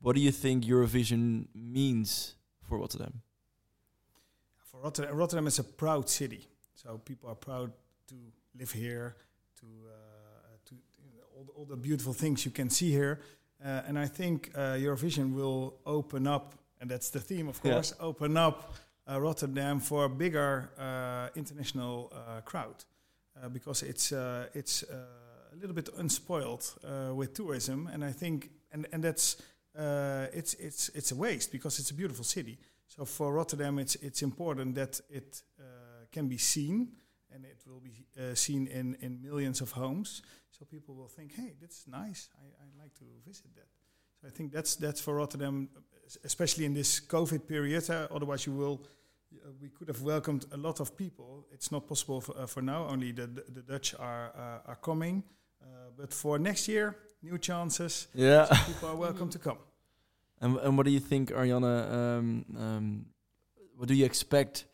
What 0.00 0.14
do 0.16 0.20
you 0.20 0.32
think 0.32 0.64
Eurovision 0.64 1.46
means 1.54 2.34
for 2.62 2.78
Rotterdam? 2.78 3.22
For 4.70 4.80
Rotterdam, 4.82 5.16
Rotterdam 5.16 5.46
is 5.46 5.58
a 5.58 5.64
proud 5.64 6.08
city, 6.08 6.46
so 6.74 6.98
people 6.98 7.28
are 7.30 7.34
proud 7.36 7.72
to 8.08 8.14
live 8.58 8.70
here, 8.72 9.16
to 9.60 9.66
uh, 9.66 10.56
to 10.66 10.74
all, 11.34 11.44
the, 11.44 11.52
all 11.52 11.64
the 11.64 11.76
beautiful 11.76 12.12
things 12.12 12.44
you 12.44 12.52
can 12.52 12.68
see 12.70 12.90
here, 12.90 13.20
uh, 13.64 13.82
and 13.88 13.98
I 13.98 14.06
think 14.06 14.50
uh, 14.54 14.76
Eurovision 14.76 15.34
will 15.34 15.74
open 15.84 16.26
up, 16.26 16.54
and 16.80 16.90
that's 16.90 17.10
the 17.10 17.20
theme, 17.20 17.48
of 17.48 17.60
Yeah. 17.64 17.72
course, 17.72 17.94
open 17.98 18.36
up 18.36 18.74
Rotterdam 19.08 19.80
for 19.80 20.04
a 20.04 20.08
bigger 20.08 20.70
uh, 20.78 21.28
international 21.34 22.12
uh, 22.12 22.40
crowd, 22.40 22.84
uh, 23.42 23.48
because 23.48 23.82
it's 23.82 24.12
uh, 24.12 24.46
it's 24.54 24.82
uh, 24.82 24.96
a 25.52 25.56
little 25.56 25.75
bit 25.75 25.88
unspoiled 25.98 26.75
uh, 26.84 27.14
with 27.14 27.34
tourism, 27.34 27.88
and 27.92 28.04
I 28.04 28.12
think, 28.12 28.50
and 28.72 28.86
and 28.92 29.02
that's 29.04 29.36
uh, 29.78 30.26
it's 30.32 30.54
it's 30.54 30.88
it's 30.94 31.12
a 31.12 31.16
waste 31.16 31.52
because 31.52 31.78
it's 31.78 31.90
a 31.90 31.94
beautiful 31.94 32.25
city. 32.25 32.58
So 32.88 33.04
for 33.04 33.32
Rotterdam, 33.32 33.78
it's 33.78 33.96
it's 33.96 34.22
important 34.22 34.75
that 34.75 35.00
it 35.08 35.42
uh, 35.58 36.06
can 36.10 36.28
be 36.28 36.38
seen, 36.38 36.88
and 37.34 37.44
it 37.44 37.62
will 37.66 37.80
be 37.80 38.06
uh, 38.18 38.34
seen 38.34 38.66
in 38.66 38.96
in 39.00 39.22
millions 39.22 39.60
of 39.60 39.72
homes. 39.72 40.22
So 40.50 40.64
people 40.64 40.94
will 40.94 41.08
think, 41.08 41.32
"Hey, 41.34 41.54
that's 41.60 41.86
nice. 41.86 42.28
I 42.34 42.46
I 42.64 42.82
like 42.82 42.94
to 42.98 43.04
visit 43.25 43.54
that." 43.54 43.85
So 44.20 44.28
I 44.28 44.30
think 44.30 44.52
that's 44.52 44.76
that's 44.76 45.00
for 45.00 45.14
Rotterdam, 45.14 45.68
especially 46.25 46.64
in 46.64 46.75
this 46.75 47.00
COVID 47.00 47.46
period. 47.46 47.90
Uh, 47.90 48.08
otherwise, 48.11 48.46
you 48.46 48.52
will. 48.52 48.80
Uh, 49.35 49.50
we 49.61 49.68
could 49.68 49.88
have 49.88 50.02
welcomed 50.02 50.46
a 50.52 50.56
lot 50.56 50.80
of 50.80 50.96
people. 50.96 51.46
It's 51.52 51.70
not 51.70 51.87
possible 51.87 52.20
for, 52.20 52.38
uh, 52.38 52.46
for 52.46 52.62
now. 52.62 52.87
Only 52.88 53.12
the 53.12 53.26
the, 53.26 53.44
the 53.49 53.62
Dutch 53.62 53.94
are 53.99 54.32
uh, 54.37 54.70
are 54.70 54.76
coming, 54.76 55.23
uh, 55.62 55.66
but 55.96 56.12
for 56.12 56.38
next 56.38 56.68
year, 56.68 56.96
new 57.23 57.38
chances. 57.38 58.08
Yeah. 58.14 58.46
People 58.66 58.88
are 58.88 58.96
welcome 58.96 59.28
to 59.30 59.38
come. 59.38 59.58
And 60.38 60.58
and 60.58 60.76
what 60.76 60.85
do 60.85 60.92
you 60.92 61.00
think, 61.00 61.30
Arjanne? 61.30 61.64
Um, 61.64 62.44
um, 62.58 63.06
what 63.76 63.88
do 63.88 63.94
you 63.94 64.04
expect 64.04 64.66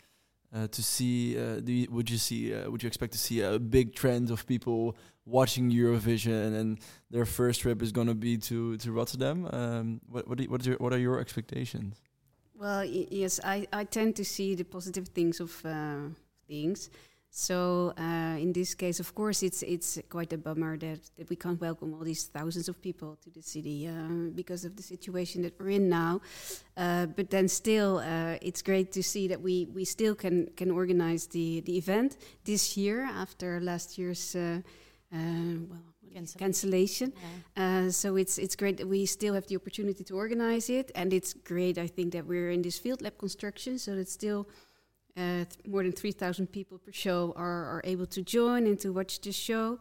uh, 0.53 0.67
to 0.67 0.83
see? 0.83 1.39
Uh, 1.39 1.61
do 1.61 1.73
you, 1.73 1.89
would 1.91 2.11
you 2.11 2.19
see? 2.19 2.53
Uh, 2.53 2.69
would 2.71 2.83
you 2.83 2.89
expect 2.89 3.13
to 3.13 3.19
see 3.19 3.43
a 3.43 3.59
big 3.59 3.95
trend 3.95 4.31
of 4.31 4.45
people 4.47 4.97
watching 5.25 5.71
Eurovision 5.71 6.55
and 6.61 6.79
their 7.11 7.27
first 7.27 7.61
trip 7.61 7.83
is 7.83 7.93
going 7.93 8.09
to 8.09 8.15
be 8.15 8.37
to 8.39 8.77
to 8.79 8.93
Rotterdam? 8.93 9.49
Um, 9.53 10.01
what 10.09 10.29
what, 10.29 10.39
you, 10.41 10.51
what, 10.51 10.67
your, 10.67 10.77
what 10.77 10.93
are 10.93 10.99
your 10.99 11.21
expectations? 11.21 12.01
Well, 12.55 12.85
yes, 12.85 13.41
I, 13.43 13.67
I 13.73 13.85
tend 13.85 14.15
to 14.17 14.25
see 14.25 14.55
the 14.55 14.65
positive 14.65 15.09
things 15.09 15.41
of 15.41 15.65
uh, 15.65 16.11
things. 16.47 16.91
So 17.35 17.95
uh, 17.99 18.37
in 18.39 18.53
this 18.53 18.75
case, 18.75 19.01
of 19.01 19.15
course, 19.15 19.43
it's 19.43 19.63
it's 19.63 19.99
quite 20.11 20.35
a 20.35 20.39
bummer 20.39 20.77
that, 20.77 21.01
that 21.17 21.31
we 21.31 21.37
can't 21.37 21.59
welcome 21.59 21.95
all 21.95 22.05
these 22.05 22.25
thousands 22.25 22.69
of 22.69 22.81
people 22.83 23.17
to 23.23 23.31
the 23.31 23.41
city 23.41 23.89
uh, 23.89 24.31
because 24.35 24.67
of 24.67 24.77
the 24.77 24.83
situation 24.83 25.41
that 25.43 25.59
we're 25.59 25.71
in 25.71 25.89
now. 25.89 26.21
Uh, 26.77 27.07
but 27.07 27.31
then 27.31 27.49
still, 27.49 27.99
uh, 27.99 28.37
it's 28.43 28.61
great 28.61 28.93
to 28.93 29.03
see 29.03 29.29
that 29.29 29.41
we, 29.41 29.67
we 29.73 29.85
still 29.87 30.15
can 30.15 30.51
can 30.57 30.71
organize 30.71 31.27
the, 31.29 31.63
the 31.63 31.79
event 31.79 32.19
this 32.45 32.77
year 32.77 33.01
after 33.05 33.61
last 33.61 33.97
year's 33.97 34.37
uh, 35.13 35.19
well 35.71 35.85
Cancel- 36.15 36.39
cancellation. 36.39 37.13
Yeah. 37.57 37.87
Uh, 37.87 37.91
so 37.91 38.17
it's 38.17 38.37
it's 38.39 38.55
great 38.57 38.77
that 38.77 38.87
we 38.89 39.07
still 39.07 39.33
have 39.35 39.47
the 39.47 39.57
opportunity 39.57 40.05
to 40.05 40.15
organize 40.15 40.69
it, 40.69 40.91
and 40.95 41.13
it's 41.13 41.33
great. 41.33 41.79
I 41.79 41.87
think 41.87 42.13
that 42.13 42.27
we're 42.27 42.51
in 42.51 42.63
this 42.63 42.79
field 42.79 43.01
lab 43.03 43.17
construction, 43.19 43.79
so 43.79 43.95
that 43.97 44.09
still 44.09 44.47
uh, 45.17 45.45
th- 45.51 45.67
more 45.67 45.83
than 45.83 45.93
three 45.93 46.13
thousand 46.13 46.47
people 46.53 46.79
per 46.79 46.93
show 46.93 47.33
are 47.37 47.65
are 47.75 47.81
able 47.85 48.07
to 48.07 48.21
join 48.23 48.67
and 48.67 48.79
to 48.81 48.91
watch 48.93 49.21
the 49.21 49.33
show, 49.33 49.79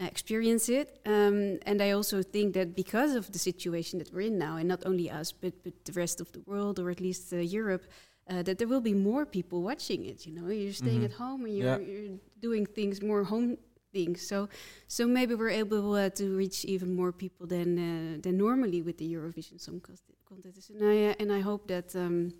uh, 0.00 0.04
experience 0.06 0.68
it. 0.68 0.88
Um, 1.04 1.58
and 1.66 1.80
I 1.82 1.90
also 1.92 2.22
think 2.22 2.54
that 2.54 2.74
because 2.76 3.16
of 3.16 3.24
the 3.32 3.38
situation 3.38 3.98
that 3.98 4.12
we're 4.12 4.26
in 4.28 4.38
now, 4.38 4.56
and 4.58 4.68
not 4.68 4.82
only 4.86 5.10
us, 5.10 5.32
but 5.32 5.52
but 5.64 5.74
the 5.84 5.92
rest 6.00 6.20
of 6.20 6.30
the 6.32 6.40
world, 6.46 6.78
or 6.78 6.90
at 6.90 7.00
least 7.00 7.32
uh, 7.32 7.36
Europe. 7.38 7.84
Uh, 8.30 8.40
that 8.40 8.56
there 8.56 8.68
will 8.68 8.80
be 8.80 8.94
more 8.94 9.26
people 9.26 9.58
watching 9.62 10.04
it. 10.06 10.24
You 10.26 10.32
know, 10.36 10.48
you're 10.48 10.72
staying 10.72 11.00
Mhm. 11.00 11.04
at 11.10 11.12
home 11.14 11.44
and 11.44 11.56
you're, 11.58 11.66
Yeah. 11.66 11.78
you're 11.78 12.18
doing 12.40 12.66
things 12.66 13.02
more 13.02 13.24
home 13.24 13.56
things. 13.92 14.26
So 14.26 14.48
so 14.88 15.06
maybe 15.06 15.34
we're 15.34 15.50
able 15.64 15.94
uh, 15.94 16.10
to 16.10 16.36
reach 16.36 16.64
even 16.64 16.94
more 16.94 17.12
people 17.12 17.46
than 17.46 17.68
uh, 17.78 18.18
than 18.22 18.36
normally 18.36 18.82
with 18.82 18.96
the 18.98 19.08
Eurovision 19.14 19.58
Song 19.60 19.80
Contest- 19.80 20.04
Contest. 20.28 20.70
And 20.70 20.84
I 20.84 20.96
uh, 21.10 21.14
and 21.20 21.32
I 21.32 21.40
hope 21.40 21.66
that 21.68 21.94
um, 21.96 22.32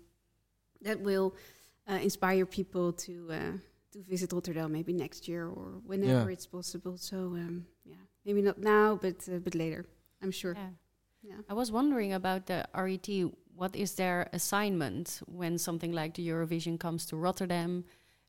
that 0.81 0.99
will 0.99 1.35
uh, 1.89 1.99
inspire 2.01 2.45
people 2.45 2.93
to 2.93 3.13
uh, 3.31 3.57
to 3.91 3.99
visit 4.09 4.33
Rotterdam 4.33 4.71
maybe 4.71 4.93
next 4.93 5.27
year 5.27 5.47
or 5.47 5.81
whenever 5.85 6.27
Yeah. 6.29 6.33
it's 6.33 6.47
possible. 6.47 6.97
So 6.97 7.17
um, 7.17 7.65
yeah, 7.85 8.01
maybe 8.25 8.41
not 8.41 8.57
now, 8.57 8.95
but 9.01 9.27
uh, 9.29 9.39
but 9.43 9.55
later. 9.55 9.85
I'm 10.21 10.31
sure. 10.31 10.53
Yeah. 10.55 10.69
Yeah. 11.21 11.41
I 11.49 11.53
was 11.53 11.71
wondering 11.71 12.13
about 12.13 12.45
the 12.45 12.65
RET. 12.73 13.09
What 13.55 13.75
is 13.75 13.93
their 13.95 14.29
assignment 14.33 15.21
when 15.27 15.57
something 15.57 15.93
like 15.93 16.13
the 16.15 16.27
Eurovision 16.27 16.77
comes 16.79 17.05
to 17.07 17.15
Rotterdam? 17.17 17.83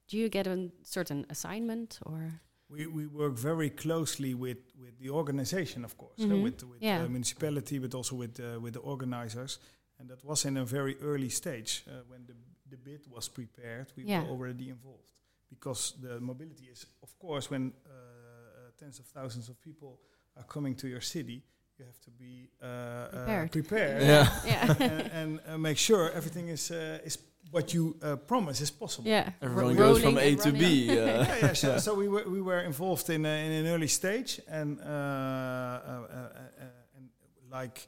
Do 0.09 0.17
you 0.19 0.29
get 0.29 0.47
a 0.47 0.71
certain 0.83 1.25
assignment 1.31 1.99
or? 2.05 2.41
We, 2.75 2.87
we 2.87 3.07
work 3.07 3.35
very 3.39 3.71
closely 3.71 4.35
with, 4.35 4.59
with 4.81 4.99
the 4.99 5.11
organization, 5.11 5.85
of 5.85 5.97
course, 5.97 6.21
uh, 6.21 6.27
Mhm. 6.29 6.43
with, 6.43 6.63
with 6.65 6.83
Yeah. 6.83 7.03
the 7.03 7.09
municipality, 7.09 7.79
but 7.79 7.95
also 7.95 8.17
with, 8.17 8.41
uh, 8.41 8.61
with 8.61 8.73
the 8.75 8.81
organizers. 8.81 9.59
And 9.99 10.09
that 10.09 10.25
was 10.25 10.45
in 10.45 10.57
a 10.57 10.65
very 10.65 10.97
early 11.01 11.29
stage 11.31 11.85
uh, 11.87 12.03
when 12.09 12.27
the, 12.27 12.35
the 12.71 12.77
bid 12.77 13.07
was 13.07 13.29
prepared. 13.29 13.87
We 13.97 14.03
Yeah. 14.05 14.23
were 14.23 14.31
already 14.31 14.69
involved 14.69 15.21
because 15.49 15.95
the 16.01 16.21
mobility 16.21 16.65
is, 16.73 16.87
of 17.03 17.17
course, 17.19 17.51
when 17.51 17.73
uh, 17.87 17.91
uh, 17.91 18.71
tens 18.79 18.99
of 18.99 19.07
thousands 19.07 19.49
of 19.49 19.61
people 19.61 20.01
are 20.37 20.45
coming 20.47 20.75
to 20.77 20.89
your 20.89 21.01
city, 21.03 21.43
you 21.79 21.85
have 21.85 22.01
to 22.01 22.11
be 22.11 22.49
uh, 22.63 22.67
uh, 22.67 23.09
Prepared. 23.11 23.51
prepared 23.53 24.03
Yeah. 24.03 24.29
Yeah. 24.47 24.75
and, 24.81 25.11
and 25.13 25.41
uh, 25.49 25.59
make 25.59 25.79
sure 25.79 26.11
everything 26.11 26.49
is 26.49 26.71
uh, 26.71 26.99
is 27.07 27.19
what 27.51 27.73
you 27.75 27.97
uh, 28.03 28.17
promise 28.17 28.61
is 28.63 28.71
possible. 28.71 29.09
yeah. 29.09 29.31
Everyone 29.43 29.77
Ro- 29.77 29.93
goes 29.93 30.03
from 30.03 30.19
A 30.19 30.35
to 30.37 30.53
B. 30.53 30.89
running. 30.89 30.91
Uh, 30.91 31.27
yeah, 31.29 31.37
yeah. 31.47 31.53
So, 31.53 31.69
Yeah. 31.69 31.79
so 31.81 31.95
we 31.95 32.09
were 32.09 32.25
we 32.29 32.41
were 32.43 32.61
involved 32.67 33.09
in 33.11 33.25
uh, 33.25 33.29
in 33.29 33.53
an 33.53 33.67
early 33.67 33.89
stage, 33.89 34.41
and 34.49 34.81
uh, 34.81 34.85
uh, 34.85 34.89
uh, 34.89 36.17
uh, 36.17 36.97
and 36.97 37.09
like 37.51 37.87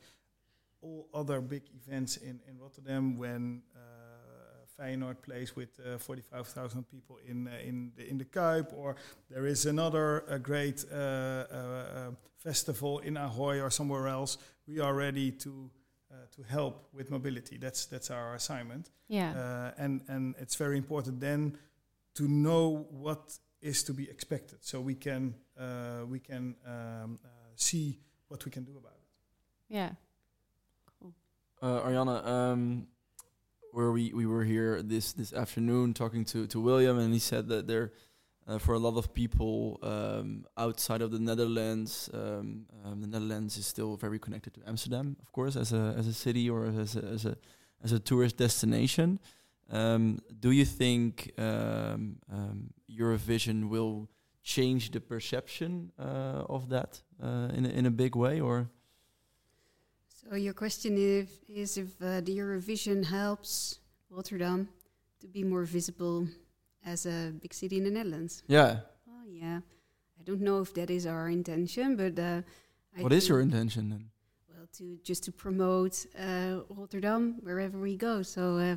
all 0.83 1.09
other 1.15 1.41
big 1.41 1.63
events 1.75 2.17
in 2.19 2.41
in 2.49 2.59
Rotterdam, 2.61 3.19
when 3.19 3.63
uh, 3.75 3.79
Feyenoord 4.83 5.17
plays 5.23 5.57
with 5.57 5.81
uh, 5.81 5.99
forty 5.99 6.23
five 6.23 6.47
thousand 6.47 6.85
people 6.91 7.19
in 7.27 7.49
uh, 7.49 7.69
in 7.69 7.93
the 7.97 8.09
in 8.11 8.19
the 8.19 8.25
Kuip, 8.27 8.73
or 8.77 8.97
there 9.31 9.47
is 9.47 9.67
another 9.67 10.23
uh, 10.31 10.39
great 10.39 10.85
uh, 10.93 10.97
uh, 10.97 10.99
uh, 10.99 12.11
festival 12.37 12.99
in 13.01 13.17
Ahoy 13.17 13.61
or 13.61 13.71
somewhere 13.71 14.07
else, 14.09 14.39
we 14.69 14.81
are 14.81 14.95
ready 14.95 15.31
to. 15.33 15.71
Uh, 16.27 16.43
to 16.43 16.43
help 16.49 16.89
with 16.93 17.11
mobility, 17.11 17.59
that's 17.59 17.87
that's 17.87 18.11
our 18.11 18.35
assignment. 18.35 18.91
Yeah. 19.09 19.33
Uh, 19.33 19.83
and 19.83 20.01
and 20.09 20.35
it's 20.39 20.57
very 20.57 20.77
important 20.77 21.21
then 21.21 21.59
to 22.15 22.29
know 22.29 22.87
what 22.91 23.39
is 23.61 23.83
to 23.85 23.93
be 23.93 24.09
expected, 24.11 24.59
so 24.61 24.81
we 24.81 24.95
can 24.95 25.35
uh, 25.59 26.05
we 26.09 26.21
can 26.21 26.57
um, 26.67 27.19
uh, 27.25 27.29
see 27.55 27.99
what 28.29 28.45
we 28.45 28.51
can 28.51 28.65
do 28.65 28.77
about 28.77 28.93
it. 28.93 29.09
yeah. 29.69 29.91
Cool. 31.01 31.15
uh, 31.63 31.81
Arjanne, 31.81 32.27
um, 32.27 32.87
where 33.73 33.93
we, 33.93 34.13
we 34.13 34.27
were 34.27 34.45
here 34.45 34.83
this, 34.83 35.13
this 35.13 35.33
afternoon 35.33 35.95
talking 35.95 36.25
to, 36.25 36.47
to 36.47 36.61
William, 36.61 36.99
and 36.99 37.13
he 37.13 37.21
said 37.21 37.49
that 37.49 37.67
there, 37.67 37.93
uh, 38.47 38.59
for 38.59 38.75
a 38.75 38.79
lot 38.79 38.97
of 38.97 39.13
people 39.13 39.79
um, 39.83 40.45
outside 40.57 41.03
of 41.03 41.11
the 41.11 41.19
Netherlands, 41.19 42.09
um, 42.15 42.67
um, 42.85 43.01
the 43.01 43.07
Netherlands 43.07 43.57
is 43.57 43.67
still 43.67 43.97
very 43.97 44.19
connected 44.19 44.55
to 44.55 44.61
Amsterdam, 44.67 45.17
of 45.21 45.33
course, 45.33 45.57
as 45.57 45.73
a 45.73 45.95
as 45.99 46.07
a 46.07 46.13
city 46.13 46.49
or 46.49 46.67
as 46.67 46.97
a 46.97 47.05
as 47.05 47.25
a 47.25 47.37
as 47.83 47.93
a 47.93 47.99
tourist 47.99 48.37
destination. 48.37 49.19
Um, 49.71 50.21
do 50.39 50.53
you 50.53 50.65
think 50.65 51.33
um, 51.39 52.19
um, 52.33 52.71
Eurovision 52.89 53.69
will 53.69 54.09
change 54.43 54.93
the 54.93 55.01
perception 55.01 55.91
uh, 55.99 56.45
of 56.49 56.69
that 56.69 57.03
uh, 57.21 57.49
in 57.53 57.67
a, 57.67 57.69
in 57.71 57.87
a 57.87 57.91
big 57.91 58.15
way, 58.15 58.41
or? 58.41 58.71
So 60.09 60.37
your 60.37 60.55
question 60.55 60.97
if, 60.97 61.29
is 61.49 61.77
if 61.77 62.01
uh, 62.01 62.21
the 62.21 62.39
Eurovision 62.39 63.05
helps 63.05 63.81
Rotterdam 64.09 64.69
to 65.21 65.27
be 65.27 65.43
more 65.43 65.65
visible 65.65 66.29
as 66.87 67.07
a 67.07 67.33
big 67.43 67.53
city 67.53 67.77
in 67.77 67.85
the 67.85 67.91
Netherlands. 67.91 68.43
Yeah. 68.49 68.79
Oh 69.09 69.25
yeah, 69.29 69.61
I 70.19 70.23
don't 70.25 70.41
know 70.41 70.61
if 70.61 70.73
that 70.75 70.91
is 70.91 71.07
our 71.07 71.29
intention, 71.29 71.97
but 71.97 72.19
uh, 72.19 72.43
I 72.99 73.03
What 73.03 73.13
is 73.13 73.29
your 73.29 73.41
intention 73.41 73.91
then? 73.91 74.11
well 74.49 74.67
to 74.79 74.99
just 75.03 75.25
to 75.25 75.33
promote 75.33 76.07
uh, 76.19 76.61
Rotterdam 76.71 77.23
wherever 77.43 77.79
we 77.79 77.97
go. 77.97 78.23
So 78.23 78.43
uh, 78.59 78.77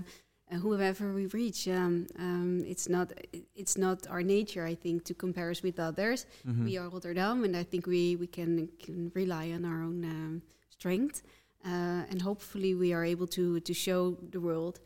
uh, 0.51 0.55
whoever 0.57 1.13
we 1.13 1.27
reach, 1.27 1.67
um, 1.67 2.07
um, 2.17 2.63
it's 2.67 2.89
not 2.89 3.13
it's 3.55 3.77
not 3.77 4.07
our 4.09 4.23
nature, 4.23 4.65
I 4.65 4.75
think, 4.75 5.03
to 5.05 5.13
compare 5.13 5.49
us 5.51 5.61
with 5.63 5.79
others. 5.79 6.25
Mhm. 6.45 6.63
We 6.65 6.77
are 6.79 6.89
Rotterdam, 6.89 7.43
and 7.45 7.55
I 7.55 7.63
think 7.63 7.85
we 7.85 8.15
we 8.15 8.27
can 8.27 8.69
can 8.85 9.11
rely 9.15 9.51
on 9.53 9.63
our 9.65 9.81
own 9.83 10.03
um, 10.03 10.41
strength, 10.69 11.21
uh, 11.65 12.11
and 12.11 12.21
hopefully 12.21 12.73
we 12.73 12.93
are 12.93 13.05
able 13.05 13.27
to 13.27 13.59
to 13.59 13.73
show 13.73 14.17
the 14.31 14.39
world 14.39 14.79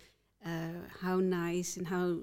uh, 0.45 0.73
how 1.01 1.19
nice 1.21 1.77
and 1.79 1.87
how 1.87 2.17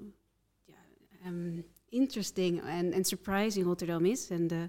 um, 1.25 1.63
interesting 1.91 2.59
and, 2.59 2.93
and 2.93 3.05
surprising 3.05 3.67
Rotterdam 3.67 4.05
is, 4.05 4.31
and 4.31 4.51
uh, 4.51 4.67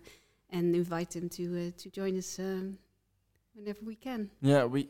and 0.50 0.74
invite 0.74 1.10
them 1.10 1.28
to 1.30 1.68
uh, 1.68 1.70
to 1.78 1.90
join 1.90 2.16
us 2.18 2.38
um, 2.38 2.78
whenever 3.54 3.80
we 3.84 3.96
can. 3.96 4.30
Yeah, 4.40 4.64
we 4.64 4.88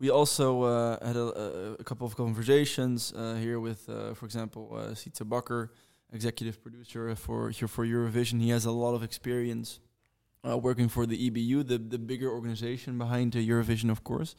we 0.00 0.10
also 0.10 0.62
uh, 0.62 1.06
had 1.06 1.16
a, 1.16 1.76
a, 1.78 1.84
couple 1.84 2.06
of 2.06 2.16
conversations 2.16 3.12
uh, 3.16 3.34
here 3.36 3.60
with, 3.60 3.88
uh, 3.88 4.12
for 4.14 4.26
example, 4.26 4.72
uh, 4.76 4.94
Sietse 4.94 5.24
Bakker, 5.24 5.68
executive 6.12 6.60
producer 6.62 7.14
for 7.14 7.50
here 7.50 7.68
for 7.68 7.86
Eurovision. 7.86 8.40
He 8.40 8.50
has 8.50 8.64
a 8.64 8.70
lot 8.70 8.94
of 8.94 9.02
experience 9.02 9.80
uh, 10.46 10.58
working 10.58 10.88
for 10.88 11.06
the 11.06 11.30
EBU, 11.30 11.66
the 11.66 11.78
the 11.78 11.98
bigger 11.98 12.30
organization 12.30 12.98
behind 12.98 13.32
Eurovision, 13.32 13.90
of 13.90 14.02
course. 14.04 14.34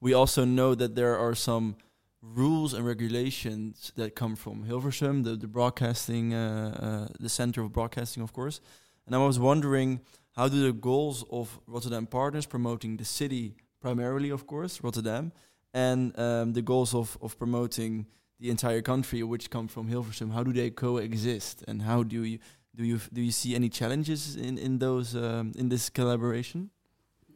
We 0.00 0.14
also 0.14 0.44
know 0.44 0.74
that 0.74 0.94
there 0.94 1.18
are 1.18 1.34
some 1.34 1.76
rules 2.22 2.74
and 2.74 2.86
regulations 2.86 3.92
that 3.96 4.14
come 4.14 4.36
from 4.36 4.64
Hilversum, 4.64 5.24
the 5.24 5.36
the 5.36 5.48
broadcasting, 5.48 6.34
uh, 6.34 7.08
uh, 7.10 7.12
the 7.18 7.28
center 7.28 7.62
of 7.62 7.72
broadcasting, 7.72 8.22
of 8.22 8.32
course. 8.32 8.60
And 9.06 9.14
I 9.14 9.18
was 9.18 9.38
wondering, 9.38 10.00
how 10.36 10.48
do 10.48 10.62
the 10.62 10.72
goals 10.72 11.24
of 11.30 11.60
Rotterdam 11.66 12.06
Partners 12.06 12.46
promoting 12.46 12.96
the 12.96 13.04
city 13.04 13.54
primarily, 13.80 14.30
of 14.30 14.46
course, 14.46 14.82
Rotterdam, 14.82 15.32
and 15.72 16.16
um, 16.18 16.52
the 16.52 16.62
goals 16.62 16.94
of, 16.94 17.16
of 17.20 17.38
promoting 17.38 18.06
the 18.38 18.50
entire 18.50 18.82
country, 18.82 19.22
which 19.22 19.50
come 19.50 19.68
from 19.68 19.88
Hilversum, 19.88 20.32
how 20.32 20.42
do 20.42 20.52
they 20.52 20.70
coexist, 20.70 21.64
and 21.68 21.82
how 21.82 22.02
do 22.02 22.24
you 22.24 22.38
do 22.74 22.84
you 22.84 23.00
do 23.12 23.20
you 23.20 23.32
see 23.32 23.54
any 23.54 23.68
challenges 23.68 24.36
in 24.36 24.58
in 24.58 24.78
those 24.78 25.14
um, 25.14 25.52
in 25.56 25.68
this 25.68 25.90
collaboration? 25.90 26.70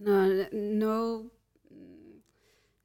No, 0.01 0.47
no, 0.53 1.31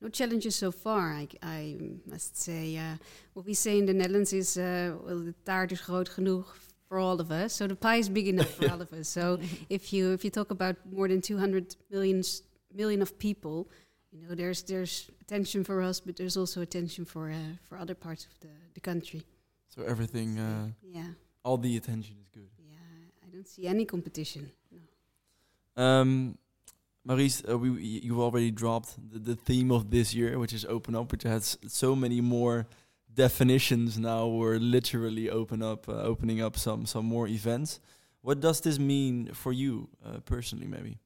no 0.01 0.09
challenges 0.09 0.55
so 0.55 0.71
far. 0.71 1.13
I, 1.13 1.27
I 1.43 1.77
must 2.05 2.39
say, 2.39 2.77
uh, 2.77 2.95
what 3.33 3.45
we 3.45 3.53
say 3.53 3.77
in 3.77 3.85
the 3.85 3.93
Netherlands 3.93 4.33
is, 4.33 4.57
uh, 4.57 4.95
well, 5.03 5.19
the 5.19 5.33
taart 5.45 5.71
is 5.71 5.81
groot 5.81 6.09
genoeg 6.15 6.45
for 6.87 6.99
all 6.99 7.19
of 7.19 7.31
us. 7.31 7.53
So 7.53 7.67
the 7.67 7.75
pie 7.75 7.97
is 7.97 8.09
big 8.09 8.27
enough 8.27 8.49
for 8.49 8.69
all 8.71 8.81
of 8.81 8.91
us. 8.93 9.07
So 9.09 9.39
if 9.69 9.93
you 9.93 10.11
if 10.13 10.23
you 10.23 10.31
talk 10.31 10.51
about 10.51 10.75
more 10.91 11.07
than 11.07 11.21
200 11.21 11.75
millions 11.91 12.43
million 12.73 13.01
of 13.01 13.17
people, 13.19 13.67
you 14.11 14.21
know, 14.21 14.35
there's 14.35 14.63
there's 14.63 15.09
attention 15.21 15.63
for 15.63 15.81
us, 15.81 15.99
but 15.99 16.15
there's 16.15 16.37
also 16.37 16.61
attention 16.61 17.05
for 17.05 17.29
uh, 17.29 17.55
for 17.67 17.77
other 17.77 17.95
parts 17.95 18.25
of 18.25 18.39
the, 18.39 18.53
the 18.73 18.79
country. 18.79 19.21
So 19.67 19.83
everything, 19.83 20.39
uh, 20.39 20.67
yeah, 20.83 21.09
all 21.43 21.57
the 21.57 21.77
attention 21.77 22.15
is 22.21 22.27
good. 22.29 22.49
yeah. 22.57 22.75
I 23.23 23.29
don't 23.31 23.47
see 23.47 23.67
any 23.67 23.85
competition. 23.85 24.49
No. 24.71 25.83
Um, 25.83 26.37
Maurice, 27.05 27.41
uh, 27.49 27.57
we 27.57 27.69
you 27.81 28.21
already 28.21 28.51
dropped 28.51 28.95
the, 29.11 29.19
the 29.19 29.35
theme 29.35 29.71
of 29.71 29.89
this 29.89 30.13
year, 30.13 30.37
which 30.37 30.53
is 30.53 30.65
open 30.65 30.95
up, 30.95 31.11
which 31.11 31.23
has 31.23 31.57
so 31.67 31.95
many 31.95 32.21
more 32.21 32.67
definitions 33.13 33.97
now. 33.97 34.27
We're 34.27 34.59
literally 34.59 35.29
open 35.29 35.63
up, 35.63 35.87
uh, 35.89 35.93
opening 35.93 36.41
up 36.41 36.57
some 36.57 36.85
some 36.85 37.05
more 37.05 37.27
events. 37.27 37.79
What 38.21 38.41
does 38.41 38.61
this 38.61 38.79
mean 38.79 39.33
for 39.33 39.53
you 39.53 39.89
uh, 40.05 40.19
personally, 40.25 40.67
maybe? 40.67 40.97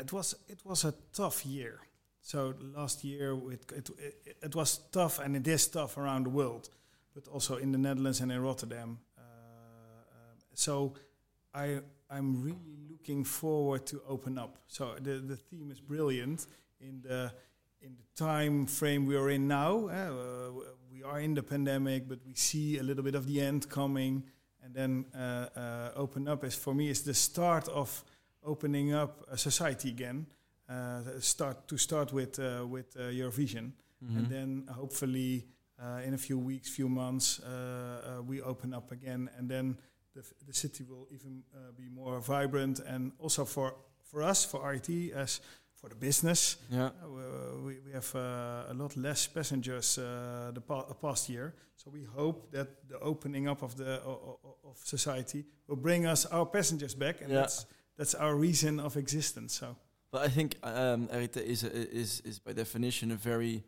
It 0.00 0.12
was 0.12 0.34
it 0.48 0.64
was 0.64 0.84
a 0.84 0.94
tough 1.12 1.44
year. 1.44 1.80
So 2.20 2.54
last 2.74 3.04
year 3.04 3.38
it, 3.50 3.72
it 3.72 3.90
it 3.98 4.36
it 4.42 4.54
was 4.54 4.78
tough 4.90 5.20
and 5.20 5.36
it 5.36 5.46
is 5.46 5.68
tough 5.68 5.96
around 5.96 6.24
the 6.26 6.30
world, 6.30 6.70
but 7.14 7.28
also 7.28 7.56
in 7.56 7.72
the 7.72 7.78
Netherlands 7.78 8.20
and 8.20 8.32
in 8.32 8.40
Rotterdam. 8.42 8.98
Uh, 9.16 9.22
um, 9.22 10.38
so 10.54 10.94
I 11.54 11.80
I'm 12.10 12.42
really 12.42 12.76
looking 12.90 13.24
forward 13.24 13.86
to 13.86 14.00
open 14.08 14.38
up. 14.38 14.58
So 14.68 14.94
the 15.02 15.18
the 15.26 15.36
theme 15.36 15.70
is 15.72 15.80
brilliant 15.80 16.46
in 16.80 17.02
the 17.02 17.32
in 17.80 17.96
the 17.96 18.24
time 18.24 18.66
frame 18.66 19.06
we 19.06 19.16
are 19.16 19.30
in 19.30 19.46
now. 19.48 19.88
Uh, 19.88 20.50
we 20.90 21.02
are 21.02 21.20
in 21.20 21.34
the 21.34 21.42
pandemic, 21.42 22.08
but 22.08 22.18
we 22.26 22.34
see 22.34 22.78
a 22.78 22.82
little 22.82 23.02
bit 23.04 23.14
of 23.14 23.26
the 23.26 23.40
end 23.40 23.68
coming, 23.68 24.24
and 24.64 24.74
then 24.74 25.04
uh, 25.14 25.46
uh, 25.58 25.90
open 25.96 26.28
up 26.28 26.44
is 26.44 26.54
for 26.54 26.74
me 26.74 26.88
is 26.88 27.02
the 27.02 27.14
start 27.14 27.68
of 27.68 28.04
opening 28.42 28.94
up 28.94 29.24
a 29.30 29.36
society 29.36 29.88
again. 29.90 30.26
Uh, 30.68 31.00
start 31.20 31.68
to 31.68 31.76
start 31.76 32.12
with 32.12 32.38
uh, 32.38 32.66
with 32.66 32.96
uh, 32.96 33.02
Eurovision, 33.10 33.72
Mm-hmm. 34.04 34.18
and 34.18 34.28
then 34.28 34.66
hopefully 34.68 35.46
uh, 35.82 36.06
in 36.06 36.12
a 36.14 36.18
few 36.18 36.38
weeks, 36.38 36.68
few 36.68 36.86
months, 36.88 37.40
uh, 37.40 37.48
uh, 38.18 38.22
we 38.22 38.42
open 38.42 38.74
up 38.74 38.92
again, 38.92 39.30
and 39.38 39.48
then 39.48 39.78
the, 40.16 40.24
the 40.46 40.52
city 40.54 40.84
will 40.84 41.06
even 41.12 41.42
uh, 41.54 41.72
be 41.76 41.88
more 41.88 42.20
vibrant, 42.20 42.80
and 42.80 43.12
also 43.18 43.44
for 43.44 43.74
for 44.10 44.22
us, 44.30 44.44
for 44.44 44.60
RET, 44.70 44.88
as 45.14 45.40
for 45.74 45.88
the 45.90 45.94
business, 45.96 46.56
yeah. 46.70 46.86
uh, 46.86 46.90
we, 47.66 47.74
we 47.84 47.92
have 47.92 48.14
uh, 48.14 48.72
a 48.72 48.74
lot 48.74 48.96
less 48.96 49.26
passengers 49.28 49.98
uh, 49.98 50.50
the 50.54 50.60
pa- 50.60 50.92
past 51.02 51.28
year. 51.28 51.54
So 51.76 51.90
we 51.90 52.04
hope 52.04 52.50
that 52.52 52.68
the 52.88 52.98
opening 53.00 53.48
up 53.48 53.62
of 53.62 53.74
the 53.76 54.00
of 54.64 54.78
society 54.84 55.44
will 55.68 55.76
bring 55.80 56.06
us 56.06 56.26
our 56.26 56.46
passengers 56.46 56.94
back, 56.94 57.20
and 57.20 57.30
Yeah. 57.30 57.40
that's 57.40 57.66
that's 57.98 58.14
our 58.14 58.34
reason 58.40 58.80
of 58.80 58.96
existence. 58.96 59.58
So 59.58 59.76
But 60.10 60.22
I 60.22 60.28
think 60.30 60.54
um, 60.62 61.08
RET 61.12 61.36
is 61.36 61.64
a, 61.64 61.68
is 61.96 62.20
is 62.24 62.38
by 62.40 62.52
definition 62.54 63.10
a 63.12 63.16
very 63.16 63.62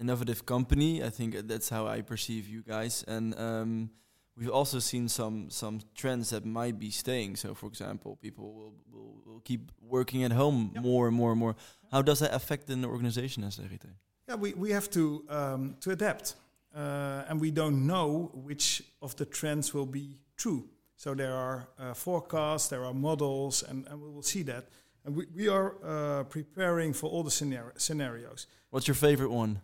innovative 0.00 0.42
company. 0.44 1.02
I 1.06 1.10
think 1.10 1.34
that's 1.48 1.68
how 1.70 1.86
I 1.98 2.02
perceive 2.02 2.48
you 2.48 2.62
guys, 2.62 3.04
and 3.06 3.34
um, 3.38 3.90
we've 4.36 4.50
also 4.50 4.78
seen 4.80 5.08
some 5.08 5.50
some 5.50 5.80
trends 5.94 6.30
that 6.30 6.44
might 6.44 6.78
be 6.78 6.90
staying. 6.90 7.36
So, 7.36 7.54
for 7.54 7.66
example, 7.68 8.16
people 8.20 8.52
will 8.54 8.74
will, 8.92 9.14
will 9.26 9.40
keep 9.40 9.70
working 9.80 10.24
at 10.24 10.32
home 10.32 10.70
Yep. 10.74 10.82
more 10.84 11.08
and 11.08 11.16
more 11.16 11.30
and 11.30 11.38
more. 11.40 11.54
How 11.92 12.02
does 12.02 12.18
that 12.18 12.34
affect 12.34 12.70
an 12.70 12.84
organization 12.84 13.44
as 13.44 13.58
RET? 13.58 13.84
yeah, 14.28 14.36
we, 14.36 14.54
we 14.54 14.70
have 14.72 14.88
to 14.90 15.24
um, 15.28 15.76
to 15.80 15.90
adapt, 15.90 16.34
uh, 16.74 17.28
and 17.28 17.40
we 17.40 17.50
don't 17.50 17.86
know 17.86 18.30
which 18.34 18.82
of 19.00 19.14
the 19.16 19.24
trends 19.26 19.72
will 19.74 19.86
be 19.86 20.18
true. 20.36 20.64
So 20.96 21.14
there 21.14 21.34
are 21.34 21.68
uh, 21.78 21.92
forecasts, 21.94 22.68
there 22.68 22.84
are 22.84 22.94
models, 22.94 23.62
and, 23.68 23.86
and 23.88 24.00
we 24.00 24.08
will 24.08 24.22
see 24.22 24.42
that. 24.44 24.64
And 25.04 25.16
we, 25.16 25.26
we 25.36 25.48
are 25.48 25.74
uh, 25.84 26.24
preparing 26.24 26.94
for 26.94 27.10
all 27.10 27.22
the 27.22 27.30
scenar- 27.30 27.72
scenarios. 27.78 28.46
What's 28.70 28.86
your 28.88 28.94
favorite 28.94 29.30
one? 29.30 29.60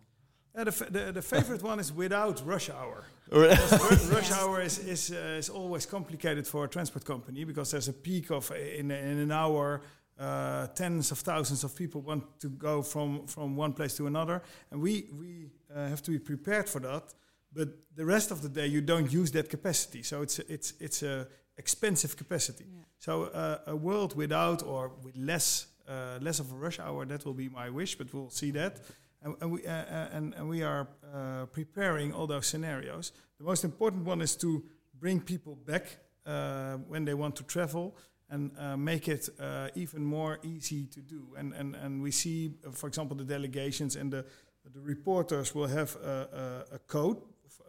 Uh, 0.55 0.65
the, 0.65 0.71
f- 0.71 0.91
the, 0.93 1.13
the 1.13 1.23
favorite 1.23 1.63
one 1.63 1.81
is 1.81 1.93
without 1.93 2.43
rush 2.45 2.69
hour. 2.69 3.05
Or- 3.33 3.47
rush 4.13 4.33
hour 4.33 4.61
is, 4.61 4.79
is, 4.79 5.13
uh, 5.13 5.39
is 5.39 5.49
always 5.49 5.87
complicated 5.87 6.47
for 6.47 6.65
a 6.65 6.69
transport 6.69 7.05
company 7.05 7.45
because 7.45 7.71
there's 7.71 7.89
a 7.89 7.93
peak 7.93 8.31
of 8.31 8.51
uh, 8.51 8.55
in, 8.55 8.91
in 8.91 9.19
an 9.19 9.33
hour. 9.33 9.83
Uh, 10.19 10.67
tens 10.75 11.11
of 11.13 11.19
thousands 11.19 11.65
of 11.65 11.75
people 11.75 12.03
want 12.03 12.23
to 12.39 12.51
go 12.51 12.83
from, 12.83 13.27
from 13.27 13.57
one 13.57 13.73
place 13.73 13.97
to 13.97 14.07
another, 14.07 14.43
and 14.71 14.79
we 14.79 15.07
we 15.19 15.49
uh, 15.75 15.89
have 15.89 16.03
to 16.03 16.11
be 16.11 16.19
prepared 16.19 16.69
for 16.69 16.79
that. 16.79 17.15
But 17.53 17.69
the 17.97 18.05
rest 18.05 18.31
of 18.31 18.43
the 18.43 18.49
day, 18.51 18.67
you 18.67 18.83
don't 18.83 19.11
use 19.11 19.31
that 19.33 19.49
capacity, 19.49 20.03
so 20.03 20.21
it's 20.21 20.39
a, 20.39 20.53
it's 20.53 20.75
it's 20.79 21.03
a 21.03 21.27
expensive 21.57 22.17
capacity. 22.17 22.67
Yeah. 22.69 22.83
So 22.99 23.25
uh, 23.25 23.59
a 23.67 23.77
world 23.77 24.15
without 24.15 24.63
or 24.63 24.93
with 25.03 25.17
less 25.17 25.69
uh, 25.89 26.19
less 26.21 26.39
of 26.41 26.53
a 26.53 26.55
rush 26.55 26.79
hour 26.79 27.07
that 27.07 27.25
will 27.25 27.35
be 27.35 27.49
my 27.49 27.71
wish, 27.71 27.97
but 27.97 28.13
we'll 28.13 28.31
see 28.31 28.51
that. 28.53 28.81
And, 29.23 29.37
and 29.41 29.53
we 29.53 29.67
uh, 29.67 29.73
uh, 29.73 30.09
and, 30.17 30.35
and 30.35 30.49
we 30.49 30.63
are 30.63 30.89
uh, 31.15 31.47
preparing 31.47 32.13
all 32.15 32.27
those 32.27 32.47
scenarios. 32.47 33.13
The 33.39 33.45
most 33.45 33.65
important 33.65 34.07
one 34.07 34.23
is 34.23 34.37
to 34.37 34.63
bring 34.99 35.21
people 35.21 35.57
back 35.57 35.99
uh, 36.27 36.77
when 36.89 37.05
they 37.05 37.15
want 37.15 37.37
to 37.37 37.43
travel 37.45 37.97
and 38.29 38.51
uh, 38.59 38.77
make 38.77 39.09
it 39.09 39.29
uh, 39.39 39.69
even 39.75 40.05
more 40.05 40.39
easy 40.43 40.87
to 40.87 41.01
do. 41.01 41.35
And 41.39 41.53
and 41.55 41.77
and 41.77 42.03
we 42.03 42.11
see, 42.11 42.55
uh, 42.67 42.71
for 42.73 42.87
example, 42.89 43.17
the 43.17 43.25
delegations 43.25 43.97
and 43.97 44.11
the 44.13 44.25
the 44.73 44.81
reporters 44.81 45.55
will 45.55 45.69
have 45.69 45.97
a, 45.97 46.65
a, 46.71 46.75
a 46.75 46.79
code 46.87 47.17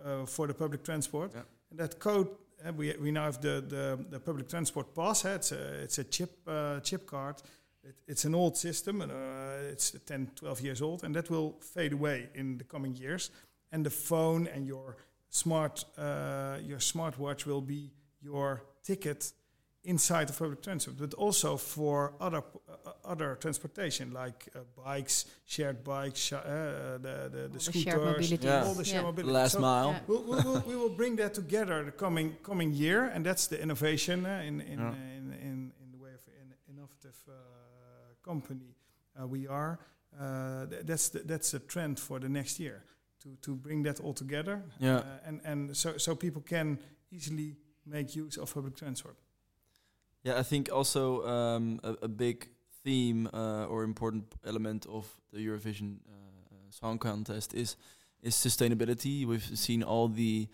uh, 0.05 0.25
for 0.25 0.47
the 0.47 0.53
public 0.53 0.83
transport, 0.83 1.31
Yeah. 1.33 1.43
and 1.71 1.79
that 1.79 1.99
code. 1.99 2.27
Uh, 2.63 2.71
we, 2.73 2.95
we 3.01 3.11
now 3.11 3.23
have 3.23 3.41
the, 3.41 3.63
the, 3.67 4.05
the 4.11 4.19
public 4.19 4.47
transport 4.47 4.93
pass. 4.93 5.25
It's 5.25 5.51
a, 5.51 5.83
it's 5.83 5.97
a 5.97 6.03
chip 6.03 6.29
uh, 6.47 6.79
chip 6.81 7.07
card. 7.07 7.41
It, 7.83 7.95
it's 8.07 8.25
an 8.25 8.35
old 8.35 8.57
system, 8.57 9.01
and 9.01 9.11
uh, 9.11 9.71
it's 9.71 9.91
10, 10.05 10.31
12 10.35 10.61
years 10.61 10.81
old, 10.81 11.03
and 11.03 11.15
that 11.15 11.29
will 11.29 11.55
fade 11.61 11.93
away 11.93 12.29
in 12.35 12.57
the 12.57 12.63
coming 12.63 12.95
years. 12.95 13.31
And 13.71 13.85
the 13.85 13.89
phone 13.89 14.47
and 14.47 14.67
your 14.67 14.97
smart 15.29 15.85
uh, 15.97 16.57
your 16.61 16.79
smartwatch 16.79 17.45
will 17.45 17.61
be 17.61 17.89
your 18.21 18.61
ticket 18.83 19.31
inside 19.83 20.27
the 20.27 20.33
public 20.33 20.61
transport, 20.61 20.97
but 20.99 21.13
also 21.15 21.57
for 21.57 22.13
other 22.19 22.43
uh, 22.69 22.91
other 23.05 23.35
transportation 23.41 24.11
like 24.11 24.47
uh, 24.55 24.59
bikes, 24.85 25.25
shared 25.45 25.83
bikes, 25.83 26.19
sh- 26.19 26.33
uh, 26.33 26.97
the 27.01 27.29
the, 27.31 27.47
the 27.47 27.47
the 27.47 27.59
shared 27.59 27.95
scooters, 27.95 28.31
mobility. 28.31 28.45
Yeah. 28.47 28.63
all 28.65 28.73
the 28.75 28.83
shared 28.85 29.01
Yeah. 29.03 29.09
mobility. 29.09 29.33
Last 29.33 29.51
So 29.53 29.59
mile. 29.61 29.91
Yeah. 29.91 29.99
We'll, 30.07 30.23
we'll, 30.23 30.43
we'll, 30.43 30.63
we 30.67 30.75
will 30.75 30.95
bring 30.95 31.15
that 31.15 31.33
together 31.33 31.83
the 31.85 31.91
coming 31.91 32.35
coming 32.43 32.73
year, 32.73 33.05
and 33.05 33.25
that's 33.25 33.47
the 33.47 33.59
innovation 33.59 34.25
uh, 34.25 34.43
in 34.45 34.61
in, 34.61 34.79
Yeah. 34.79 34.89
in, 35.17 35.33
in 35.41 35.71
in 35.81 35.91
the 35.91 35.97
way 35.97 36.11
of 36.13 36.21
an 36.41 36.53
innovative 36.69 37.17
uh, 37.29 37.33
company 38.23 38.75
uh, 39.21 39.27
we 39.27 39.47
are. 39.47 39.79
Uh, 40.19 40.65
th- 40.69 40.86
that's 40.86 41.10
the, 41.10 41.19
that's 41.19 41.53
a 41.53 41.60
trend 41.60 41.99
for 41.99 42.19
the 42.19 42.27
next 42.29 42.60
year 42.60 42.84
to 43.23 43.29
to 43.41 43.55
bring 43.55 43.84
that 43.84 43.99
all 43.99 44.13
together, 44.13 44.62
Yeah. 44.79 44.97
uh, 44.99 45.27
and 45.27 45.41
and 45.45 45.75
so 45.77 45.97
so 45.97 46.15
people 46.15 46.41
can 46.41 46.77
easily 47.12 47.55
make 47.86 48.15
use 48.19 48.41
of 48.41 48.53
public 48.53 48.75
transport. 48.75 49.15
Yeah, 50.25 50.39
I 50.39 50.43
think 50.43 50.69
also 50.71 51.25
um, 51.27 51.79
a, 51.84 51.93
a 52.03 52.07
big 52.07 52.47
theme 52.84 53.27
uh, 53.34 53.65
or 53.69 53.84
important 53.84 54.23
element 54.43 54.86
of 54.86 55.05
the 55.31 55.39
Eurovision 55.39 55.97
uh, 56.07 56.12
Song 56.69 56.99
Contest 56.99 57.53
is 57.53 57.77
is 58.21 58.36
sustainability. 58.36 59.25
We've 59.25 59.57
seen 59.57 59.84
all 59.84 60.07
the 60.10 60.47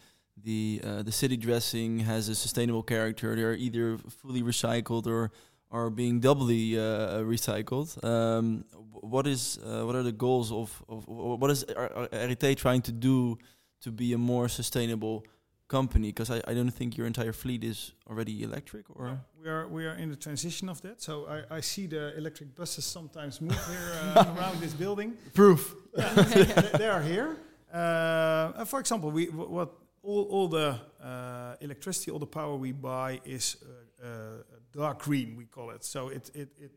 the 0.44 0.82
uh, 0.84 1.04
the 1.04 1.12
city 1.12 1.38
dressing 1.38 2.00
has 2.06 2.30
a 2.30 2.36
sustainable 2.36 2.84
character. 2.84 3.36
They're 3.36 3.56
either 3.58 3.98
fully 4.22 4.42
recycled 4.44 5.08
or 5.08 5.32
are 5.72 5.90
being 5.90 6.20
doubly 6.20 6.78
uh, 6.78 7.20
recycled. 7.24 8.04
Um, 8.04 8.66
what 9.02 9.28
is 9.28 9.60
uh, 9.64 9.86
what 9.86 9.96
are 9.96 10.04
the 10.04 10.12
goals 10.12 10.52
of, 10.52 10.84
of 10.90 11.08
what 11.08 11.52
is 11.52 11.66
RET 11.72 12.58
trying 12.58 12.82
to 12.84 12.92
do 12.92 13.38
to 13.82 13.92
be 13.92 14.14
a 14.14 14.18
more 14.18 14.50
sustainable 14.50 15.26
company? 15.68 16.08
Because 16.08 16.32
I, 16.32 16.42
I 16.48 16.54
don't 16.54 16.72
think 16.72 16.98
your 16.98 17.08
entire 17.08 17.34
fleet 17.34 17.64
is 17.64 17.94
already 18.10 18.44
electric 18.44 18.90
or. 18.90 19.20
We 19.42 19.50
are 19.50 19.68
we 19.68 19.86
are 19.86 19.96
in 19.96 20.10
the 20.10 20.16
transition 20.16 20.70
of 20.70 20.82
that. 20.82 21.02
So 21.02 21.28
I, 21.28 21.58
I 21.58 21.62
see 21.62 21.88
the 21.88 22.18
electric 22.18 22.56
buses 22.56 22.86
sometimes 22.86 23.40
move 23.42 23.66
here 23.68 23.94
uh, 24.16 24.36
around 24.38 24.60
this 24.60 24.74
building. 24.74 25.14
Proof. 25.34 25.76
Yeah, 25.98 26.14
they, 26.14 26.78
they 26.78 26.88
are 26.88 27.02
here. 27.02 27.38
Uh, 27.72 28.66
for 28.66 28.80
example, 28.80 29.12
we 29.12 29.26
what 29.26 29.74
all, 30.04 30.24
all 30.24 30.48
the 30.48 30.80
uh, 31.04 31.56
electricity, 31.62 32.12
all 32.12 32.20
the 32.20 32.26
power 32.26 32.56
we 32.56 32.72
buy 32.72 33.20
is 33.26 33.58
uh, 33.62 34.06
uh, 34.08 34.10
dark 34.72 35.00
green. 35.04 35.36
We 35.38 35.46
call 35.46 35.72
it. 35.72 35.84
So 35.84 36.10
it 36.10 36.30
it 36.34 36.50
it, 36.60 36.72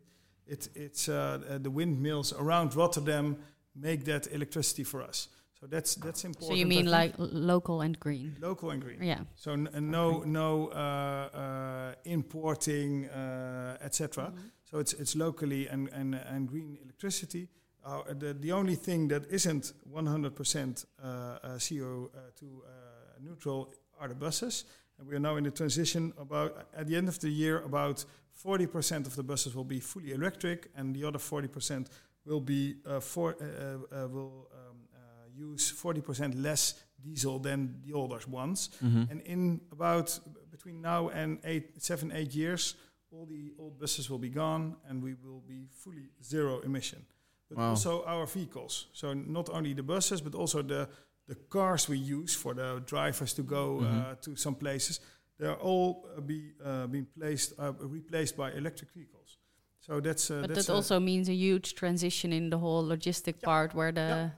it 0.46 0.68
it's 0.74 1.08
uh, 1.08 1.40
uh, 1.48 1.58
the 1.58 1.70
windmills 1.70 2.32
around 2.32 2.74
Rotterdam 2.74 3.36
make 3.74 4.04
that 4.04 4.26
electricity 4.32 4.84
for 4.84 5.02
us. 5.02 5.28
So 5.60 5.66
that's 5.66 5.94
that's 5.96 6.24
important. 6.24 6.52
So 6.52 6.54
you 6.54 6.66
mean 6.66 6.86
like 6.86 7.12
local 7.18 7.82
and 7.82 7.98
green? 8.00 8.36
local 8.40 8.70
and 8.70 8.82
green? 8.82 9.02
Yeah. 9.02 9.20
So 9.34 9.52
n- 9.52 9.68
uh, 9.74 9.80
no 9.80 10.22
no 10.24 10.68
uh, 10.68 11.36
uh, 11.36 11.94
importing 12.04 13.06
uh, 13.10 13.76
etc. 13.82 14.32
So 14.64 14.78
it's 14.78 14.94
it's 14.94 15.14
locally 15.14 15.68
and 15.68 15.88
and, 15.92 16.14
and 16.14 16.48
green 16.48 16.78
electricity. 16.82 17.48
Uh, 17.84 18.02
the 18.18 18.34
the 18.34 18.52
only 18.52 18.74
thing 18.76 19.08
that 19.08 19.26
isn't 19.30 19.72
100% 19.92 20.84
uh, 21.02 21.06
uh, 21.06 21.58
CO2 21.58 22.42
uh, 22.42 22.68
neutral 23.20 23.72
are 23.98 24.08
the 24.08 24.14
buses. 24.14 24.64
And 25.00 25.08
we 25.08 25.16
are 25.16 25.20
now 25.20 25.36
in 25.36 25.44
the 25.44 25.50
transition. 25.50 26.12
About 26.18 26.66
at 26.76 26.86
the 26.86 26.94
end 26.94 27.08
of 27.08 27.18
the 27.20 27.30
year, 27.30 27.62
about 27.64 28.04
40% 28.46 29.06
of 29.06 29.16
the 29.16 29.22
buses 29.22 29.54
will 29.54 29.64
be 29.64 29.80
fully 29.80 30.12
electric, 30.12 30.70
and 30.76 30.94
the 30.94 31.04
other 31.04 31.18
40% 31.18 31.86
will 32.26 32.40
be 32.40 32.74
uh, 32.86 33.00
for 33.00 33.34
uh, 33.40 33.44
uh, 34.04 34.08
will 34.08 34.46
um, 34.52 34.76
uh, 34.94 34.98
use 35.34 35.72
40% 35.72 36.34
less 36.42 36.74
diesel 37.02 37.38
than 37.38 37.80
the 37.82 37.94
older 37.94 38.20
ones. 38.28 38.68
Mhm. 38.82 39.10
And 39.10 39.20
in 39.22 39.60
about 39.72 40.20
between 40.50 40.82
now 40.82 41.08
and 41.08 41.38
eight, 41.44 41.82
seven, 41.82 42.12
eight 42.12 42.34
years, 42.34 42.74
all 43.10 43.26
the 43.26 43.54
old 43.58 43.78
buses 43.78 44.10
will 44.10 44.18
be 44.20 44.28
gone, 44.28 44.76
and 44.88 45.02
we 45.02 45.14
will 45.14 45.40
be 45.48 45.66
fully 45.70 46.10
zero 46.22 46.60
emission. 46.60 47.06
But 47.48 47.56
Wow. 47.58 47.70
also 47.70 48.04
our 48.04 48.26
vehicles. 48.26 48.86
So 48.92 49.14
not 49.14 49.48
only 49.48 49.74
the 49.74 49.82
buses, 49.82 50.20
but 50.20 50.34
also 50.34 50.62
the 50.62 50.88
the 51.26 51.34
cars 51.48 51.88
we 51.88 51.96
use 51.98 52.34
for 52.34 52.54
the 52.54 52.82
drivers 52.86 53.32
to 53.34 53.42
go 53.42 53.80
uh, 53.80 53.82
Mhm. 53.84 54.20
to 54.20 54.36
some 54.36 54.54
places. 54.56 55.00
They're 55.38 55.58
all 55.60 56.04
uh, 56.16 56.20
be 56.20 56.52
uh, 56.64 56.86
being 56.86 57.06
placed 57.18 57.52
uh, 57.58 57.72
replaced 57.88 58.36
by 58.36 58.52
electric 58.52 58.90
vehicles. 58.94 59.38
So 59.80 60.00
that's 60.00 60.30
uh, 60.30 60.40
but 60.40 60.48
that's 60.54 60.66
that 60.66 60.74
also 60.74 61.00
means 61.00 61.28
a 61.28 61.32
huge 61.34 61.74
transition 61.74 62.32
in 62.32 62.50
the 62.50 62.58
whole 62.58 62.84
logistic 62.88 63.34
Yeah. 63.40 63.44
part 63.44 63.74
where 63.74 63.92
the 63.92 64.00
Yeah. 64.00 64.30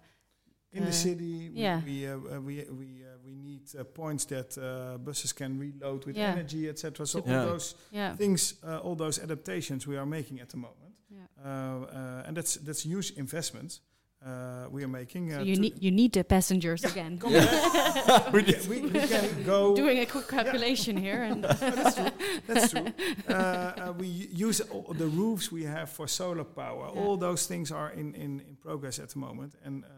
in 0.72 0.82
uh, 0.82 0.86
the 0.86 0.92
city. 0.92 1.48
We 1.50 1.60
yeah. 1.60 1.82
we 1.84 2.06
uh, 2.06 2.36
uh, 2.36 2.40
we 2.40 2.64
we, 2.70 2.86
uh, 3.04 3.18
we 3.24 3.34
need 3.34 3.62
uh, 3.74 3.84
points 3.84 4.24
that 4.26 4.56
uh, 4.56 4.98
buses 5.04 5.32
can 5.32 5.58
reload 5.58 6.04
with 6.06 6.16
Yeah. 6.16 6.32
energy, 6.32 6.68
etc. 6.68 7.06
So 7.06 7.18
Yeah. 7.18 7.40
all 7.40 7.48
those 7.50 7.74
yeah 7.90 8.16
things, 8.16 8.54
uh, 8.62 8.78
all 8.84 8.96
those 8.96 9.22
adaptations 9.22 9.86
we 9.86 9.96
are 9.98 10.06
making 10.06 10.40
at 10.40 10.48
the 10.50 10.56
moment, 10.56 10.94
yeah. 11.08 11.26
uh, 11.44 11.84
uh, 11.84 12.26
and 12.26 12.36
that's 12.36 12.54
that's 12.64 12.84
huge 12.84 13.12
investment 13.16 13.80
uh, 14.26 14.68
we 14.70 14.84
are 14.84 14.88
making. 14.88 15.30
So 15.30 15.38
uh, 15.38 15.42
you 15.42 15.56
need 15.56 15.82
you 15.82 15.90
need 15.90 16.12
the 16.12 16.24
passengers 16.24 16.82
Yeah, 16.82 16.90
again. 16.90 17.18
come 17.18 17.32
we, 18.32 18.42
can, 18.42 18.68
we, 18.68 18.80
we 18.82 19.00
can 19.00 19.42
go. 19.44 19.74
Doing 19.82 19.98
a 19.98 20.06
quick 20.06 20.28
calculation 20.28 20.96
here 20.96 21.22
and 21.22 21.44
that's 21.44 21.94
true. 21.96 22.10
That's 22.46 22.70
true. 22.70 22.86
Uh, 23.28 23.32
uh, 23.32 23.92
we 23.98 24.06
use 24.06 24.60
the 24.98 25.06
roofs 25.06 25.50
we 25.50 25.64
have 25.64 25.90
for 25.90 26.06
solar 26.08 26.44
power. 26.44 26.90
Yeah. 26.94 27.00
All 27.00 27.16
those 27.16 27.46
things 27.46 27.70
are 27.72 27.90
in, 27.90 28.14
in, 28.14 28.40
in 28.48 28.56
progress 28.56 28.98
at 28.98 29.08
the 29.10 29.18
moment, 29.18 29.54
and 29.64 29.84
uh, 29.84 29.88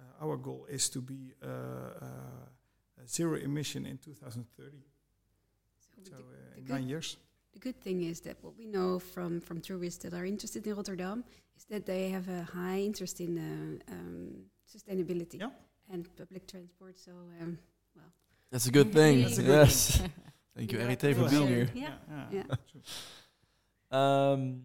uh, 0.00 0.24
our 0.24 0.36
goal 0.36 0.66
is 0.70 0.88
to 0.90 1.00
be 1.00 1.32
uh, 1.42 1.46
uh, 1.46 2.06
zero 3.06 3.36
emission 3.36 3.86
in 3.86 3.98
2030. 3.98 4.76
So 5.80 5.88
So 6.04 6.10
the, 6.10 6.16
uh, 6.16 6.24
the 6.54 6.60
in 6.60 6.68
nine 6.68 6.88
years. 6.88 7.16
the 7.52 7.58
good 7.58 7.80
thing 7.80 8.02
is 8.04 8.20
that 8.20 8.36
what 8.42 8.54
we 8.56 8.66
know 8.66 8.98
from, 8.98 9.40
from 9.40 9.60
tourists 9.60 10.02
that 10.04 10.12
are 10.14 10.26
interested 10.26 10.66
in 10.66 10.74
Rotterdam 10.76 11.24
is 11.58 11.64
that 11.64 11.84
they 11.86 12.10
have 12.10 12.28
a 12.28 12.42
high 12.44 12.78
interest 12.78 13.20
in 13.20 13.36
uh, 13.38 13.92
um, 13.92 14.44
sustainability 14.64 15.40
Yeah. 15.40 15.50
and 15.90 16.08
public 16.16 16.46
transport. 16.46 16.98
So 16.98 17.12
um, 17.40 17.58
That's 18.50 18.66
a 18.66 18.70
good 18.70 18.92
thing. 18.92 19.22
That's 19.22 19.38
a 19.38 19.42
good 19.42 19.66
yes. 19.66 20.02
Thank 20.56 20.72
you, 20.72 20.78
Yeah, 20.78 20.84
Erite, 20.84 21.14
for 21.16 21.28
being 21.28 21.48
here. 21.48 21.68
Yeah. 21.74 21.94
yeah. 22.32 22.42
Yeah. 22.48 22.54
Um, 23.90 24.62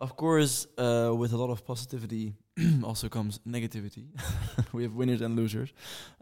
of 0.00 0.16
course, 0.16 0.66
uh, 0.76 1.12
with 1.16 1.32
a 1.32 1.36
lot 1.36 1.50
of 1.50 1.64
positivity 1.64 2.34
also 2.84 3.08
comes 3.08 3.40
negativity. 3.46 4.06
we 4.72 4.82
have 4.84 4.94
winners 4.94 5.20
and 5.20 5.36
losers. 5.36 5.72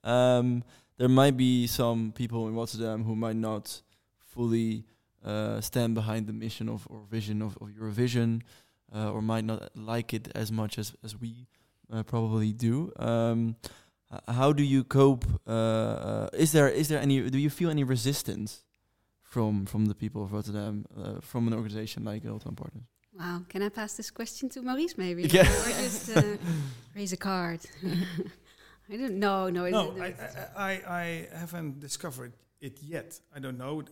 Um, 0.02 0.62
there 0.98 1.08
might 1.08 1.36
be 1.36 1.66
some 1.66 2.12
people 2.12 2.48
in 2.48 2.54
Rotterdam 2.54 3.04
who 3.04 3.14
might 3.14 3.36
not 3.36 3.82
fully 4.18 4.84
uh, 5.24 5.60
stand 5.60 5.94
behind 5.94 6.26
the 6.26 6.32
mission 6.32 6.68
of 6.68 6.86
or 6.90 7.00
vision 7.10 7.42
of, 7.42 7.56
of 7.60 7.68
Eurovision, 7.68 8.42
uh, 8.94 9.10
or 9.12 9.22
might 9.22 9.44
not 9.44 9.70
like 9.76 10.12
it 10.14 10.28
as 10.34 10.50
much 10.50 10.78
as 10.78 10.92
as 11.04 11.14
we 11.20 11.46
uh, 11.92 12.02
probably 12.02 12.52
do. 12.52 12.92
Um, 12.98 13.56
how 14.28 14.52
do 14.52 14.62
you 14.62 14.84
cope? 14.84 15.24
Uh, 15.46 15.50
uh, 15.50 16.28
is 16.32 16.52
there 16.52 16.68
is 16.68 16.88
there 16.88 17.00
any? 17.00 17.30
Do 17.30 17.38
you 17.38 17.50
feel 17.50 17.70
any 17.70 17.84
resistance 17.84 18.64
from 19.22 19.66
from 19.66 19.86
the 19.86 19.94
people 19.94 20.22
of 20.22 20.32
Rotterdam 20.32 20.84
uh, 20.96 21.20
from 21.20 21.46
an 21.48 21.54
organization 21.54 22.04
like 22.04 22.24
Rotterdam 22.24 22.54
Partners? 22.56 22.84
Wow, 23.18 23.42
can 23.48 23.62
I 23.62 23.70
pass 23.70 23.94
this 23.96 24.10
question 24.10 24.48
to 24.50 24.62
Maurice 24.62 24.96
maybe? 24.98 25.22
Yeah. 25.22 25.42
Or 25.42 25.70
just 25.82 26.16
uh, 26.16 26.22
raise 26.96 27.12
a 27.12 27.16
card? 27.16 27.60
I 28.92 28.96
don't 28.96 29.18
know. 29.18 29.48
No, 29.50 29.64
it- 29.64 29.72
No, 29.72 29.94
I, 30.00 30.14
I, 30.56 30.70
I, 30.70 30.70
I 31.32 31.38
haven't 31.38 31.80
discovered 31.80 32.32
it 32.60 32.78
yet. 32.82 33.18
I 33.34 33.40
don't 33.40 33.58
know. 33.58 33.82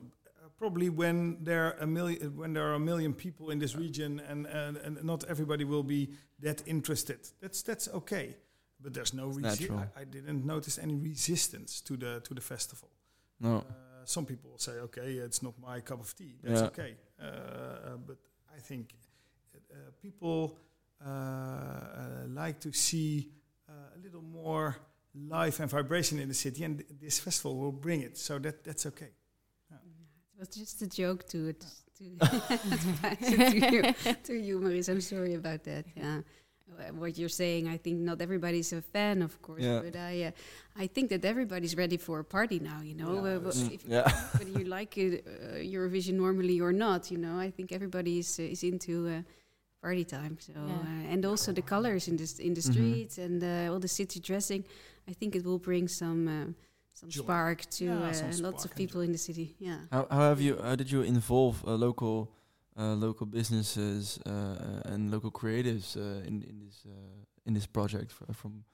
Probably 0.56 0.88
when 0.88 1.38
there 1.44 1.64
are 1.66 1.76
a 1.80 1.86
million, 1.86 2.36
when 2.36 2.52
there 2.54 2.64
are 2.70 2.74
a 2.74 2.78
million 2.78 3.12
people 3.14 3.50
in 3.50 3.58
this 3.58 3.74
region, 3.76 4.20
and, 4.30 4.46
and 4.46 4.76
and 4.76 5.02
not 5.04 5.24
everybody 5.28 5.64
will 5.64 5.82
be 5.82 6.08
that 6.42 6.62
interested. 6.66 7.18
That's 7.40 7.62
that's 7.62 7.88
okay. 7.88 8.36
But 8.80 8.92
there's 8.92 9.12
no 9.14 9.30
resi- 9.30 9.70
I, 9.70 10.02
I 10.02 10.04
didn't 10.04 10.44
notice 10.44 10.78
any 10.82 10.94
resistance 10.94 11.80
to 11.82 11.96
the 11.96 12.20
to 12.20 12.34
the 12.34 12.40
festival. 12.40 12.88
No. 13.40 13.56
Uh, 13.56 13.62
some 14.04 14.26
people 14.26 14.58
say, 14.58 14.72
okay, 14.72 15.14
it's 15.24 15.42
not 15.42 15.54
my 15.58 15.80
cup 15.80 16.00
of 16.00 16.14
tea. 16.14 16.36
That's 16.42 16.60
Yeah. 16.60 16.66
okay. 16.66 16.94
Uh, 17.18 17.24
uh, 17.24 17.96
but 18.06 18.16
I 18.56 18.60
think 18.60 18.94
uh, 19.54 19.76
people 20.02 20.58
uh, 21.04 21.08
uh, 21.08 22.26
like 22.28 22.60
to 22.60 22.72
see 22.72 23.30
uh, 23.68 23.72
a 23.96 23.98
little 24.02 24.22
more 24.22 24.76
life 25.14 25.60
and 25.62 25.70
vibration 25.70 26.18
in 26.20 26.28
the 26.28 26.34
city, 26.34 26.64
and 26.64 26.78
th- 26.78 26.90
this 27.00 27.18
festival 27.18 27.56
will 27.56 27.72
bring 27.72 28.02
it. 28.02 28.16
So 28.18 28.38
that 28.38 28.62
that's 28.64 28.86
okay. 28.86 29.10
It 30.34 30.40
was 30.40 30.48
just 30.48 30.82
a 30.82 30.86
joke 30.86 31.26
to 31.28 31.48
it. 31.48 31.64
To, 31.98 32.04
to 32.18 33.94
to 34.24 34.34
you, 34.34 34.58
to 34.58 34.60
Maurice. 34.60 34.88
I'm 34.88 35.00
sorry 35.00 35.34
about 35.34 35.62
that. 35.64 35.84
Yeah. 35.96 36.20
Uh, 36.78 36.92
What 36.98 37.16
you're 37.18 37.28
saying, 37.28 37.68
I 37.68 37.76
think 37.78 38.00
not 38.00 38.20
everybody's 38.20 38.72
a 38.72 38.80
fan, 38.82 39.22
of 39.22 39.40
course, 39.42 39.62
Yeah. 39.62 39.80
but 39.84 39.94
I, 39.96 40.22
uh, 40.24 40.30
I 40.84 40.88
think 40.88 41.10
that 41.10 41.24
everybody's 41.24 41.76
ready 41.76 41.98
for 41.98 42.18
a 42.20 42.24
party 42.24 42.58
now. 42.58 42.80
You 42.82 42.94
know, 42.94 43.12
Yeah, 43.14 43.20
Uh, 43.36 43.38
but 43.38 43.54
that's- 43.54 43.72
if, 43.74 43.84
yeah. 43.86 44.10
whether 44.38 44.58
you 44.58 44.64
like 44.64 44.98
it, 44.98 45.24
uh, 45.26 45.56
Eurovision 45.76 46.14
normally 46.14 46.60
or 46.60 46.72
not, 46.72 47.10
you 47.12 47.18
know, 47.18 47.38
I 47.38 47.50
think 47.52 47.70
everybody 47.70 48.18
is 48.18 48.38
uh, 48.38 48.42
is 48.54 48.62
into 48.64 49.06
uh, 49.06 49.22
party 49.82 50.04
time. 50.04 50.36
So 50.40 50.52
Yeah. 50.52 50.72
uh, 50.80 51.12
and 51.12 51.24
also 51.24 51.52
the 51.52 51.62
colors 51.62 52.08
in 52.08 52.16
the 52.16 52.26
in 52.40 52.54
the 52.54 52.60
Mhm. 52.62 52.72
streets 52.72 53.18
and 53.18 53.42
uh, 53.42 53.70
all 53.72 53.78
the 53.80 53.88
city 53.88 54.18
dressing. 54.20 54.64
I 55.10 55.12
think 55.14 55.34
it 55.36 55.44
will 55.44 55.58
bring 55.60 55.88
some 55.88 56.20
uh, 56.28 56.46
some 56.94 57.08
Joy. 57.10 57.22
spark 57.22 57.60
to 57.78 57.84
Yeah, 57.84 58.08
uh, 58.08 58.12
some 58.12 58.42
lots 58.42 58.64
of 58.64 58.70
people 58.74 59.00
joy. 59.00 59.06
in 59.06 59.12
the 59.12 59.18
city. 59.18 59.46
Yeah. 59.58 59.78
How 59.90 60.06
how 60.10 60.20
have 60.32 60.40
you 60.40 60.56
how 60.62 60.76
did 60.76 60.88
you 60.90 61.02
involve 61.02 61.56
uh, 61.66 61.74
local 61.86 62.30
uh, 62.78 62.94
local 63.06 63.26
businesses 63.26 64.18
uh, 64.26 64.30
uh, 64.30 64.92
and 64.94 65.10
local 65.10 65.30
creatives 65.30 65.96
uh, 65.96 66.26
in 66.28 66.42
in 66.50 66.58
this 66.64 66.84
uh, 66.86 67.46
in 67.46 67.54
this 67.54 67.66
project 67.66 68.12
fr- 68.12 68.32
from 68.32 68.64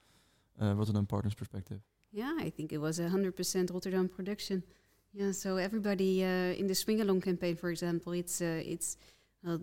uh, 0.61 0.73
Rotterdam 0.77 1.05
Partners 1.05 1.33
perspective? 1.35 1.79
Yeah, 2.11 2.45
I 2.47 2.49
think 2.51 2.71
it 2.71 2.79
was 2.79 2.99
a 2.99 3.09
hundred 3.09 3.35
percent 3.35 3.69
Rotterdam 3.71 4.07
production. 4.09 4.63
Yeah, 5.13 5.33
so 5.33 5.57
everybody 5.57 6.23
uh, 6.23 6.59
in 6.59 6.67
the 6.67 6.75
Swing 6.75 7.01
Along 7.01 7.21
campaign, 7.21 7.55
for 7.55 7.69
example, 7.69 8.13
it's 8.13 8.41
uh, 8.41 8.73
it's 8.73 8.97
uh, 9.47 9.57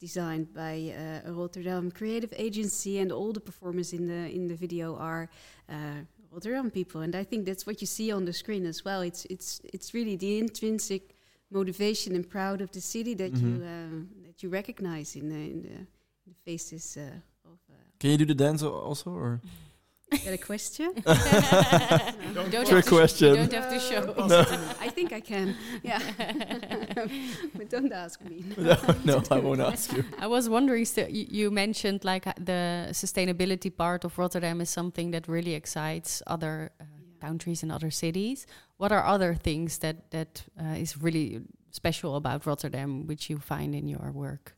designed 0.00 0.46
by 0.54 0.74
uh, 0.94 1.30
a 1.30 1.32
Rotterdam 1.32 1.90
creative 1.90 2.32
agency, 2.36 2.98
and 3.00 3.12
all 3.12 3.32
the 3.32 3.40
performers 3.40 3.92
in 3.92 4.06
the 4.06 4.30
in 4.34 4.48
the 4.48 4.56
video 4.56 4.96
are 4.96 5.28
uh, 6.32 6.34
Rotterdam 6.34 6.70
people, 6.70 7.00
and 7.02 7.14
I 7.14 7.24
think 7.24 7.46
that's 7.46 7.66
what 7.66 7.80
you 7.80 7.86
see 7.86 8.12
on 8.12 8.24
the 8.24 8.32
screen 8.32 8.66
as 8.66 8.84
well. 8.84 9.02
It's 9.02 9.24
it's 9.26 9.60
it's 9.72 9.92
really 9.94 10.16
the 10.16 10.38
intrinsic 10.38 11.14
motivation 11.50 12.14
and 12.14 12.28
proud 12.28 12.60
of 12.60 12.70
the 12.70 12.80
city 12.80 13.14
that 13.14 13.32
you 13.36 13.48
Mhm. 13.48 13.66
um, 13.66 14.08
that 14.26 14.42
you 14.42 14.50
recognize 14.52 15.16
in 15.18 15.28
the 15.28 15.36
in 15.50 15.62
the, 15.62 15.68
in 15.68 15.86
the 16.26 16.34
faces 16.44 16.96
uh, 16.96 17.02
of. 17.44 17.58
Uh, 17.70 17.74
Can 17.98 18.10
you 18.10 18.16
do 18.18 18.24
the 18.24 18.34
dance 18.44 18.62
al- 18.64 18.74
also 18.88 19.10
or? 19.10 19.40
Got 20.24 20.34
a 20.34 20.38
question? 20.38 20.92
You 22.26 22.34
Don't 22.34 22.50
don't 22.50 22.66
Trick 22.66 22.84
have 22.84 22.84
sh- 22.84 22.88
question. 22.88 23.28
You 23.34 23.46
don't 23.46 23.52
have 23.52 23.70
to 23.72 23.80
show. 23.80 24.02
No. 24.26 24.40
I 24.80 24.88
think 24.88 25.12
I 25.12 25.20
can. 25.20 25.54
Yeah. 25.82 26.00
but 27.56 27.68
don't 27.70 27.92
ask 27.92 28.20
me. 28.22 28.44
no, 28.56 28.76
no, 29.04 29.22
I 29.30 29.38
won't 29.38 29.60
ask 29.60 29.92
you. 29.92 30.04
I 30.18 30.26
was 30.26 30.48
wondering, 30.48 30.84
still, 30.84 31.08
you, 31.08 31.26
you 31.28 31.50
mentioned 31.50 32.04
like 32.04 32.26
uh, 32.26 32.32
the 32.38 32.88
sustainability 32.92 33.70
part 33.74 34.04
of 34.04 34.18
Rotterdam 34.18 34.60
is 34.60 34.70
something 34.70 35.10
that 35.12 35.28
really 35.28 35.54
excites 35.54 36.22
other 36.26 36.70
uh, 36.80 36.84
Yeah. 36.84 37.28
countries 37.28 37.62
and 37.62 37.70
other 37.72 37.90
cities. 37.90 38.46
What 38.78 38.90
are 38.92 39.04
other 39.14 39.34
things 39.34 39.78
that 39.78 39.96
that 40.10 40.42
uh, 40.60 40.76
is 40.84 40.96
really 41.02 41.40
special 41.70 42.14
about 42.16 42.46
Rotterdam, 42.46 43.06
which 43.06 43.30
you 43.30 43.38
find 43.38 43.74
in 43.74 43.88
your 43.88 44.10
work? 44.12 44.54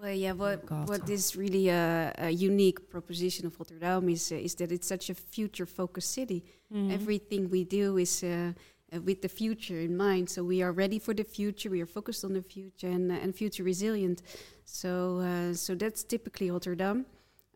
Well, 0.00 0.14
yeah. 0.14 0.32
What 0.32 0.64
God. 0.66 0.88
what 0.88 1.08
is 1.10 1.36
really 1.36 1.68
a, 1.68 2.12
a 2.18 2.30
unique 2.30 2.88
proposition 2.88 3.46
of 3.46 3.58
Rotterdam 3.58 4.08
is 4.08 4.32
uh, 4.32 4.36
is 4.36 4.54
that 4.54 4.72
it's 4.72 4.86
such 4.86 5.10
a 5.10 5.14
future-focused 5.14 6.10
city. 6.10 6.42
Mhm. 6.72 6.92
Everything 6.92 7.50
we 7.50 7.64
do 7.64 7.98
is. 7.98 8.22
Uh, 8.22 8.52
uh, 8.92 9.00
with 9.02 9.22
the 9.22 9.28
future 9.28 9.78
in 9.78 9.96
mind, 9.96 10.28
so 10.28 10.42
we 10.42 10.62
are 10.62 10.72
ready 10.72 10.98
for 10.98 11.14
the 11.14 11.22
future. 11.22 11.70
We 11.70 11.80
are 11.80 11.86
focused 11.86 12.24
on 12.24 12.32
the 12.32 12.42
future 12.42 12.88
and 12.88 13.12
and 13.12 13.32
future 13.34 13.62
resilient. 13.64 14.22
So 14.64 15.18
uh, 15.18 15.54
so 15.54 15.76
that's 15.76 16.02
typically 16.04 16.50
Rotterdam. 16.50 17.06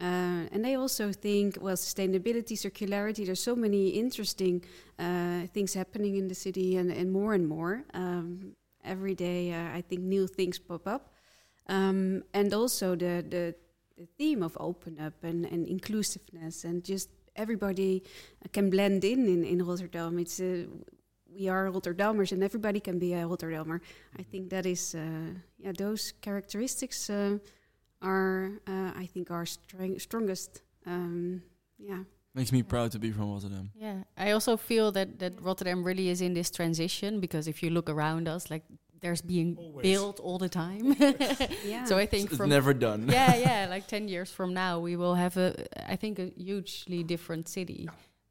Uh, 0.00 0.52
and 0.52 0.64
they 0.64 0.76
also 0.76 1.12
think, 1.12 1.56
well, 1.60 1.76
sustainability, 1.76 2.56
circularity. 2.56 3.24
There's 3.26 3.42
so 3.42 3.56
many 3.56 3.88
interesting 3.88 4.64
uh, 4.98 5.46
things 5.52 5.74
happening 5.74 6.16
in 6.16 6.28
the 6.28 6.34
city, 6.34 6.76
and, 6.76 6.90
and 6.90 7.10
more 7.12 7.34
and 7.34 7.46
more. 7.48 7.84
Um, 7.94 8.54
every 8.84 9.14
day, 9.14 9.52
uh, 9.52 9.76
I 9.78 9.82
think 9.82 10.02
new 10.02 10.26
things 10.26 10.58
pop 10.58 10.86
up, 10.86 11.13
um, 11.68 12.24
and 12.32 12.52
also 12.52 12.94
the, 12.96 13.24
the 13.28 13.54
the 13.96 14.06
theme 14.18 14.42
of 14.42 14.56
open 14.58 14.98
up 14.98 15.14
and, 15.22 15.46
and 15.46 15.66
inclusiveness, 15.68 16.64
and 16.64 16.84
just 16.84 17.08
everybody 17.36 18.02
can 18.52 18.70
blend 18.70 19.04
in 19.04 19.26
in, 19.28 19.44
in 19.44 19.64
Rotterdam. 19.64 20.18
It's 20.18 20.40
uh, 20.40 20.64
we 21.34 21.48
are 21.48 21.68
Rotterdammers, 21.70 22.32
and 22.32 22.42
everybody 22.42 22.80
can 22.80 22.98
be 22.98 23.12
a 23.14 23.24
Rotterdammer. 23.24 23.80
I 24.18 24.22
think 24.22 24.50
that 24.50 24.66
is, 24.66 24.94
uh, 24.94 25.34
yeah, 25.58 25.72
those 25.76 26.12
characteristics 26.20 27.10
uh, 27.10 27.38
are, 28.00 28.52
uh, 28.66 28.92
I 28.96 29.08
think, 29.12 29.30
our 29.30 29.46
strong 29.46 29.98
strongest. 29.98 30.62
Um, 30.86 31.42
yeah. 31.78 32.04
Makes 32.34 32.52
me 32.52 32.62
proud 32.62 32.90
to 32.92 32.98
be 32.98 33.12
from 33.12 33.32
Rotterdam. 33.32 33.70
Yeah, 33.74 34.02
I 34.16 34.32
also 34.32 34.56
feel 34.56 34.90
that 34.92 35.18
that 35.20 35.40
Rotterdam 35.40 35.84
really 35.84 36.08
is 36.08 36.20
in 36.20 36.34
this 36.34 36.50
transition 36.50 37.20
because 37.20 37.46
if 37.48 37.62
you 37.62 37.70
look 37.70 37.88
around 37.88 38.28
us, 38.28 38.50
like 38.50 38.64
there's 39.04 39.22
being 39.22 39.56
Always. 39.58 39.82
built 39.82 40.18
all 40.26 40.38
the 40.38 40.48
time. 40.48 40.96
Yeah. 41.72 41.84
So 41.84 41.98
I 41.98 42.06
think 42.06 42.24
It's 42.30 42.36
from 42.36 42.48
never 42.48 42.72
done. 42.74 43.08
yeah, 43.08 43.36
yeah, 43.48 43.74
like 43.74 43.86
ten 43.86 44.08
years 44.08 44.30
from 44.32 44.52
now, 44.54 44.80
we 44.88 44.96
will 44.96 45.14
have 45.14 45.36
a, 45.36 45.50
I 45.92 45.96
think, 45.96 46.18
a 46.18 46.26
hugely 46.36 47.02
different 47.04 47.48
city. 47.48 47.88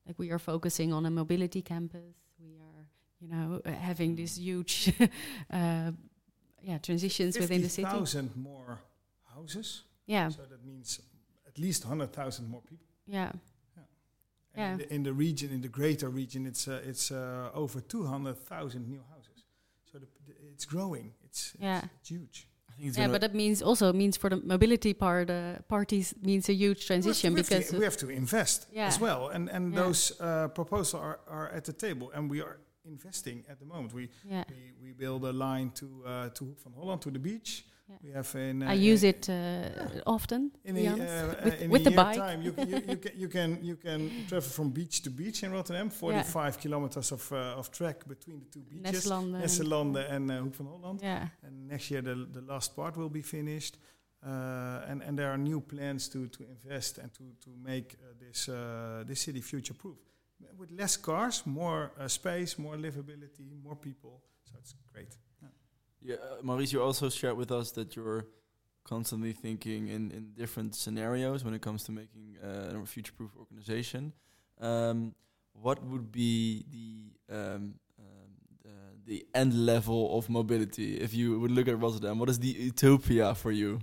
Like 0.08 0.18
we 0.20 0.32
are 0.32 0.40
focusing 0.40 0.94
on 0.94 1.06
a 1.06 1.10
mobility 1.10 1.62
campus. 1.62 2.16
We 2.40 2.52
are, 2.68 2.84
you 3.22 3.28
know, 3.34 3.62
uh, 3.66 3.72
having 3.90 4.16
this 4.16 4.38
huge, 4.38 4.92
uh, 5.60 5.92
yeah, 6.70 6.78
transitions 6.82 7.38
within 7.40 7.62
the 7.62 7.70
city. 7.70 7.84
50,000 7.88 8.36
more 8.36 8.80
houses. 9.36 9.84
Yeah, 10.08 10.30
So 10.30 10.42
that 10.50 10.64
means 10.66 11.00
at 11.48 11.58
least 11.60 11.84
100,000 11.86 12.50
more 12.50 12.62
people. 12.62 12.88
yeah, 13.06 13.32
Yeah. 14.58 14.72
in, 14.72 14.78
the, 14.78 14.94
in 14.96 15.04
the 15.04 15.14
region, 15.14 15.50
in 15.52 15.62
the 15.62 15.70
greater 15.70 16.10
region, 16.10 16.46
it's 16.46 16.68
uh, 16.68 16.90
it's 16.90 17.12
uh, 17.12 17.50
over 17.54 17.82
200,000 17.82 18.88
new 18.88 19.02
houses. 19.12 19.23
So 19.93 19.99
the, 19.99 20.08
the, 20.25 20.34
it's 20.53 20.65
growing. 20.65 21.13
It's, 21.23 21.53
Yeah. 21.60 21.77
it's, 21.77 21.88
it's 22.01 22.10
huge. 22.10 22.47
I 22.69 22.73
think 22.75 22.88
it's 22.89 22.97
yeah. 22.97 23.08
But 23.08 23.21
that 23.21 23.36
means 23.36 23.62
also 23.62 23.93
means 23.93 24.17
for 24.17 24.29
the 24.29 24.38
mobility 24.38 24.93
part, 24.95 25.29
uh, 25.29 25.62
parties 25.67 26.15
means 26.21 26.49
a 26.49 26.53
huge 26.53 26.88
transition 26.88 27.34
we 27.34 27.39
have, 27.41 27.49
to, 27.49 27.56
because 27.60 27.73
we 27.73 27.84
have 27.84 27.97
to 27.97 28.10
invest 28.10 28.65
Yeah. 28.71 28.88
as 28.88 28.99
well, 28.99 29.29
and 29.29 29.49
and 29.49 29.73
Yeah. 29.73 29.84
those 29.84 30.13
uh, 30.19 30.47
proposals 30.47 30.93
are, 30.95 31.19
are 31.27 31.49
at 31.58 31.63
the 31.65 31.73
table, 31.73 32.12
and 32.15 32.32
we 32.32 32.41
are 32.41 32.58
investing 32.86 33.45
at 33.49 33.60
the 33.60 33.65
moment. 33.65 33.93
We 33.93 34.10
yeah, 34.29 34.43
we, 34.49 34.73
we 34.82 34.93
build 34.93 35.23
a 35.25 35.32
line 35.32 35.69
to 35.75 35.86
uh, 35.86 36.29
to 36.29 36.45
Hoek 36.45 36.60
van 36.63 36.73
Holland 36.73 37.01
to 37.01 37.12
the 37.12 37.19
beach. 37.19 37.63
We 38.01 38.12
have 38.12 38.36
in 38.36 38.63
uh, 38.63 38.69
I 38.71 38.73
use 38.73 39.03
it 39.03 39.29
uh, 39.29 40.01
often. 40.06 40.51
In 40.65 40.77
a, 40.77 40.88
uh, 40.88 41.36
with 41.43 41.62
in 41.62 41.69
with 41.69 41.82
a 41.88 41.89
the 41.89 41.95
bike. 41.95 42.17
time, 42.17 42.41
you, 42.41 42.51
can- 42.53 42.69
you, 42.69 42.82
you, 42.88 42.97
can, 42.97 43.12
you 43.19 43.27
can 43.29 43.60
you 43.63 43.75
can 43.75 44.10
travel 44.27 44.49
from 44.49 44.69
beach 44.71 45.01
to 45.03 45.10
beach 45.10 45.43
in 45.43 45.51
Rotterdam, 45.51 45.89
45 45.89 46.58
kilometers 46.60 47.12
of 47.12 47.32
uh, 47.32 47.58
of 47.60 47.69
track 47.71 48.06
between 48.08 48.39
the 48.39 48.45
two 48.51 48.62
beaches. 48.62 49.06
Nesselanden 49.10 50.06
and 50.12 50.32
uh, 50.32 50.38
Hoek 50.41 50.56
van 50.56 50.67
Holland. 50.67 50.99
Yeah, 51.03 51.27
And 51.43 51.67
next 51.67 51.89
year 51.91 52.01
the 52.03 52.15
the 52.32 52.41
last 52.41 52.75
part 52.75 52.95
will 52.95 53.10
be 53.10 53.21
finished, 53.21 53.77
uh, 54.25 54.89
and 54.89 55.01
and 55.03 55.17
there 55.17 55.29
are 55.32 55.38
new 55.38 55.62
plans 55.62 56.10
to 56.10 56.27
to 56.27 56.43
invest 56.43 56.97
and 56.99 57.12
to 57.13 57.23
to 57.43 57.49
make 57.63 57.95
uh, 57.95 58.13
this 58.19 58.47
uh, 58.47 59.03
this 59.08 59.19
city 59.21 59.41
future 59.41 59.75
proof, 59.75 59.97
with 60.58 60.71
less 60.71 60.97
cars, 60.97 61.43
more 61.45 61.91
uh, 61.99 62.08
space, 62.08 62.58
more 62.62 62.77
livability, 62.77 63.45
more 63.63 63.75
people. 63.75 64.21
So 64.43 64.56
it's 64.60 64.75
great. 64.93 65.17
Yeah, 66.06 66.16
uh, 66.16 66.42
Maurice, 66.42 66.74
you 66.74 66.82
also 66.82 67.10
shared 67.10 67.38
with 67.38 67.52
us 67.52 67.72
that 67.72 67.96
you're 67.96 68.26
constantly 68.84 69.32
thinking 69.32 69.88
in, 69.88 70.12
in 70.12 70.34
different 70.38 70.76
scenarios 70.76 71.46
when 71.46 71.54
it 71.54 71.62
comes 71.62 71.84
to 71.86 71.94
making 71.94 72.36
uh, 72.44 72.78
a 72.78 72.86
future-proof 72.86 73.32
organization. 73.39 74.12
Um, 74.60 75.16
what 75.54 75.82
would 75.86 76.12
be 76.12 76.66
the, 77.30 77.36
um, 77.36 77.76
um, 77.98 78.72
the 79.06 79.26
end 79.34 79.54
level 79.66 80.18
of 80.18 80.30
mobility 80.30 80.98
if 81.00 81.13
you 81.13 81.39
would 81.39 81.52
look 81.52 81.70
at 81.70 81.80
Rotterdam? 81.80 82.20
What 82.20 82.30
is 82.30 82.39
the 82.39 82.50
utopia 82.50 83.34
for 83.34 83.52
you? 83.52 83.80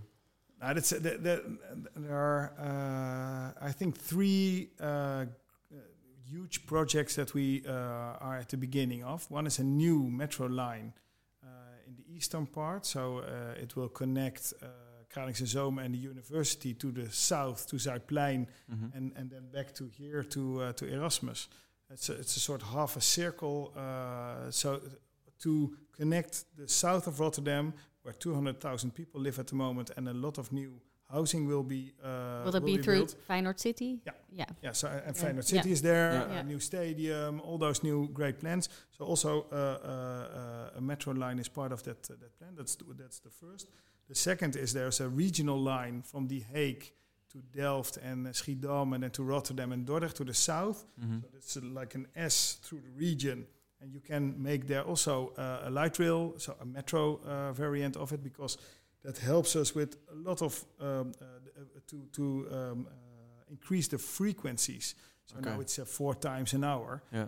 Now, 0.60 0.74
that's, 0.74 0.90
the, 0.90 0.98
the, 0.98 1.58
there 1.96 2.14
are, 2.14 3.54
uh, 3.58 3.64
I 3.66 3.72
think, 3.72 3.96
three 3.96 4.68
uh, 4.78 4.84
uh, 4.84 5.24
huge 6.28 6.66
projects 6.66 7.14
that 7.14 7.32
we 7.32 7.62
uh, 7.66 7.72
are 7.72 8.36
at 8.36 8.50
the 8.50 8.58
beginning 8.58 9.02
of. 9.04 9.30
One 9.30 9.46
is 9.46 9.58
a 9.58 9.64
new 9.64 10.10
metro 10.10 10.48
line 10.48 10.92
uh, 10.92 11.09
eastern 12.20 12.46
part, 12.46 12.84
so 12.84 13.02
uh, 13.18 13.62
it 13.64 13.74
will 13.76 13.88
connect 13.88 14.52
uh, 14.62 14.66
Kralingse 15.12 15.46
Zoom 15.46 15.78
and 15.78 15.94
the 15.94 15.98
university 15.98 16.74
to 16.74 16.92
the 16.92 17.08
south, 17.10 17.66
to 17.68 17.76
Zuidplein, 17.76 18.46
and, 18.94 19.12
and 19.16 19.30
then 19.30 19.44
back 19.52 19.74
to 19.74 19.84
here 19.98 20.22
to 20.22 20.42
uh, 20.62 20.72
to 20.72 20.84
Erasmus. 20.86 21.48
It's 21.90 22.10
a, 22.10 22.12
it's 22.12 22.36
a 22.36 22.40
sort 22.40 22.62
of 22.62 22.68
half 22.68 22.96
a 22.96 23.00
circle, 23.00 23.72
uh, 23.76 24.50
so 24.50 24.80
to 25.42 25.76
connect 25.96 26.44
the 26.56 26.68
south 26.68 27.06
of 27.06 27.18
Rotterdam, 27.18 27.72
where 28.02 28.14
200,000 28.14 28.94
people 28.94 29.20
live 29.20 29.38
at 29.38 29.46
the 29.46 29.56
moment, 29.56 29.90
and 29.96 30.08
a 30.08 30.12
lot 30.12 30.38
of 30.38 30.52
new 30.52 30.80
housing 31.10 31.46
will 31.46 31.62
be 31.62 31.92
uh, 32.02 32.42
will 32.44 32.52
that 32.52 32.64
be 32.64 32.78
through 32.78 32.98
built. 33.06 33.16
Feyenoord 33.28 33.58
City? 33.58 34.00
Yeah. 34.06 34.12
yeah, 34.32 34.44
Yeah, 34.62 34.72
so 34.72 34.88
uh, 34.88 35.00
and 35.06 35.16
Feyenoord 35.16 35.52
Yeah. 35.52 35.60
City 35.62 35.72
is 35.72 35.82
there, 35.82 36.12
Yeah. 36.12 36.40
a 36.40 36.42
new 36.44 36.60
stadium, 36.60 37.40
all 37.40 37.58
those 37.58 37.82
new 37.82 38.08
great 38.12 38.38
plans. 38.38 38.68
So 38.96 39.04
also 39.04 39.46
uh, 39.52 39.54
uh, 39.54 39.90
uh, 40.74 40.78
a 40.78 40.80
metro 40.80 41.12
line 41.14 41.38
is 41.40 41.48
part 41.48 41.72
of 41.72 41.82
that 41.82 42.10
uh, 42.10 42.14
that 42.20 42.38
plan. 42.38 42.54
That's 42.56 42.76
the, 42.76 42.84
that's 42.96 43.20
the 43.20 43.30
first. 43.30 43.68
The 44.08 44.14
second 44.14 44.56
is 44.56 44.72
there's 44.72 45.00
a 45.00 45.08
regional 45.08 45.58
line 45.58 46.02
from 46.02 46.28
The 46.28 46.40
Hague 46.52 46.92
to 47.32 47.38
Delft 47.56 47.96
and 47.98 48.26
uh, 48.26 48.30
Schiedam 48.32 48.92
and 48.94 49.02
then 49.02 49.10
to 49.12 49.22
Rotterdam 49.22 49.72
and 49.72 49.86
Dordrecht 49.86 50.14
to 50.16 50.24
the 50.24 50.34
south. 50.34 50.84
Mhm. 50.98 51.20
So 51.22 51.28
it's 51.36 51.56
uh, 51.56 51.60
like 51.80 51.94
an 51.94 52.06
S 52.16 52.58
through 52.62 52.80
the 52.82 52.90
region, 52.90 53.46
and 53.80 53.92
you 53.94 54.00
can 54.00 54.34
make 54.42 54.66
there 54.66 54.82
also 54.82 55.32
uh, 55.38 55.68
a 55.68 55.70
light 55.70 55.98
rail, 55.98 56.34
so 56.38 56.54
a 56.60 56.64
metro 56.64 57.20
uh, 57.24 57.52
variant 57.52 57.96
of 57.96 58.12
it, 58.12 58.22
because 58.22 58.58
that 59.02 59.18
helps 59.18 59.56
us 59.56 59.74
with 59.74 59.96
a 60.12 60.14
lot 60.28 60.42
of 60.42 60.64
um, 60.80 61.12
uh, 61.20 61.24
to 61.86 62.06
to 62.12 62.22
um, 62.52 62.86
uh, 62.86 62.92
increase 63.50 63.88
the 63.88 63.98
frequencies. 63.98 64.94
So 65.26 65.36
Okay. 65.38 65.50
now 65.50 65.60
it's 65.60 65.78
uh, 65.78 65.84
four 65.86 66.14
times 66.14 66.52
an 66.54 66.64
hour. 66.64 67.02
Yeah. 67.12 67.26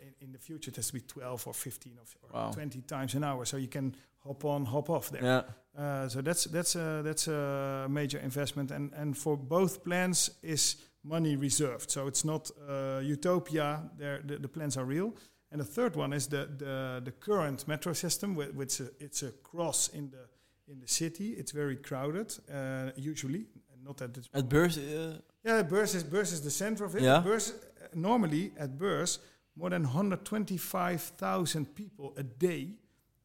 In, 0.00 0.26
in 0.28 0.32
the 0.32 0.38
future, 0.38 0.70
it 0.70 0.76
has 0.76 0.86
to 0.86 0.92
be 0.92 1.00
12 1.00 1.46
or 1.48 1.54
15 1.54 1.98
or, 1.98 2.04
or 2.22 2.40
Wow. 2.46 2.52
20 2.52 2.82
times 2.82 3.14
an 3.14 3.24
hour, 3.24 3.44
so 3.44 3.56
you 3.56 3.68
can 3.68 3.94
hop 4.24 4.44
on, 4.44 4.64
hop 4.64 4.88
off 4.90 5.10
there. 5.10 5.22
Yeah. 5.24 5.42
Uh, 5.76 6.08
so 6.08 6.20
that's 6.22 6.44
that's 6.44 6.76
a 6.76 7.02
that's 7.02 7.26
a 7.28 7.86
major 7.88 8.20
investment, 8.20 8.70
and 8.70 8.92
and 8.94 9.16
for 9.16 9.36
both 9.36 9.82
plans 9.82 10.30
is 10.42 10.76
money 11.02 11.36
reserved. 11.36 11.90
So 11.90 12.06
it's 12.06 12.24
not 12.24 12.50
uh, 12.68 13.00
utopia. 13.02 13.90
There, 13.98 14.20
the, 14.24 14.38
the 14.38 14.48
plans 14.48 14.76
are 14.76 14.84
real. 14.84 15.12
And 15.50 15.60
the 15.60 15.66
third 15.72 15.96
one 15.96 16.12
is 16.16 16.26
the 16.26 16.46
the, 16.58 17.00
the 17.04 17.12
current 17.12 17.66
metro 17.66 17.92
system, 17.94 18.34
whi- 18.36 18.52
which 18.54 18.80
it's 19.00 19.22
a 19.22 19.32
cross 19.42 19.88
in 19.88 20.10
the 20.10 20.28
in 20.72 20.80
the 20.80 20.88
city. 20.88 21.34
It's 21.38 21.52
very 21.52 21.76
crowded 21.76 22.34
uh, 22.52 22.90
usually, 22.96 23.46
not 23.84 24.02
at 24.02 24.14
this. 24.14 24.28
At 24.32 24.48
Beurs, 24.48 24.78
uh, 24.78 25.18
Yeah, 25.44 25.62
Beurs 25.62 25.94
is 25.94 26.04
Beurs 26.04 26.32
is 26.32 26.40
the 26.40 26.50
center 26.50 26.84
of 26.84 26.94
it. 26.96 27.02
Yeah. 27.02 27.20
Beurs 27.20 27.50
uh, 27.50 27.86
normally 27.94 28.52
at 28.58 28.78
Beurs 28.78 29.18
more 29.54 29.70
than 29.70 29.82
125,000 29.82 31.74
people 31.74 32.14
a 32.16 32.22
day 32.22 32.68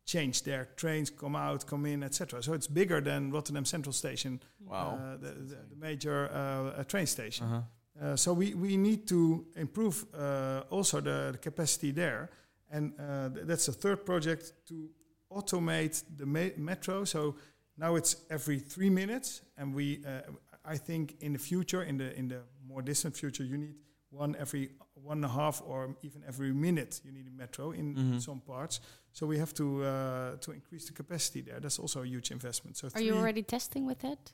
change 0.05 0.43
their 0.43 0.69
trains, 0.75 1.09
come 1.09 1.35
out, 1.35 1.65
come 1.67 1.85
in, 1.85 2.03
etc. 2.03 2.41
So 2.41 2.53
it's 2.53 2.67
bigger 2.67 3.01
than 3.01 3.31
Rotterdam 3.31 3.65
Central 3.65 3.93
Station, 3.93 4.39
wow. 4.65 4.97
uh, 4.99 5.17
the, 5.17 5.31
the, 5.31 5.55
the 5.69 5.75
major 5.77 6.29
uh, 6.31 6.79
uh, 6.79 6.83
train 6.85 7.05
station. 7.05 7.45
Uh-huh. 7.45 7.61
Uh, 8.01 8.15
so 8.15 8.31
we, 8.33 8.53
we 8.53 8.77
need 8.77 9.07
to 9.07 9.45
improve 9.55 10.05
uh, 10.13 10.63
also 10.69 11.01
the, 11.01 11.29
the 11.33 11.37
capacity 11.37 11.91
there. 11.91 12.29
And 12.69 12.93
uh, 12.99 13.29
th- 13.29 13.45
that's 13.45 13.65
the 13.65 13.71
third 13.73 14.05
project 14.05 14.53
to 14.67 14.89
automate 15.29 16.03
the 16.17 16.25
me- 16.25 16.53
metro. 16.57 17.03
So 17.05 17.35
now 17.77 17.95
it's 17.95 18.15
every 18.29 18.59
three 18.59 18.89
minutes, 18.89 19.41
and 19.57 19.73
we 19.73 20.03
uh, 20.05 20.21
I 20.65 20.77
think 20.77 21.15
in 21.19 21.33
the 21.33 21.39
future, 21.39 21.83
in 21.83 21.97
the 21.97 22.17
in 22.17 22.27
the 22.27 22.41
more 22.67 22.81
distant 22.81 23.15
future, 23.15 23.43
you 23.43 23.57
need 23.57 23.75
one 24.09 24.35
every 24.39 24.69
one 24.93 25.17
and 25.17 25.25
a 25.25 25.29
half 25.29 25.61
or 25.65 25.95
even 26.01 26.23
every 26.27 26.51
minute. 26.53 27.01
You 27.05 27.11
need 27.11 27.27
a 27.27 27.31
metro 27.31 27.71
in 27.71 27.95
Mhm. 27.95 28.21
some 28.21 28.41
parts. 28.41 28.79
So 29.11 29.27
we 29.27 29.37
have 29.39 29.53
to 29.53 29.63
uh, 29.83 30.35
to 30.41 30.51
increase 30.51 30.85
the 30.87 30.93
capacity 30.93 31.41
there. 31.41 31.59
That's 31.59 31.79
also 31.79 32.01
a 32.01 32.05
huge 32.05 32.31
investment. 32.31 32.77
So 32.77 32.87
Are 32.95 33.01
you 33.03 33.15
already 33.17 33.43
testing 33.43 33.85
with 33.87 33.99
that? 33.99 34.33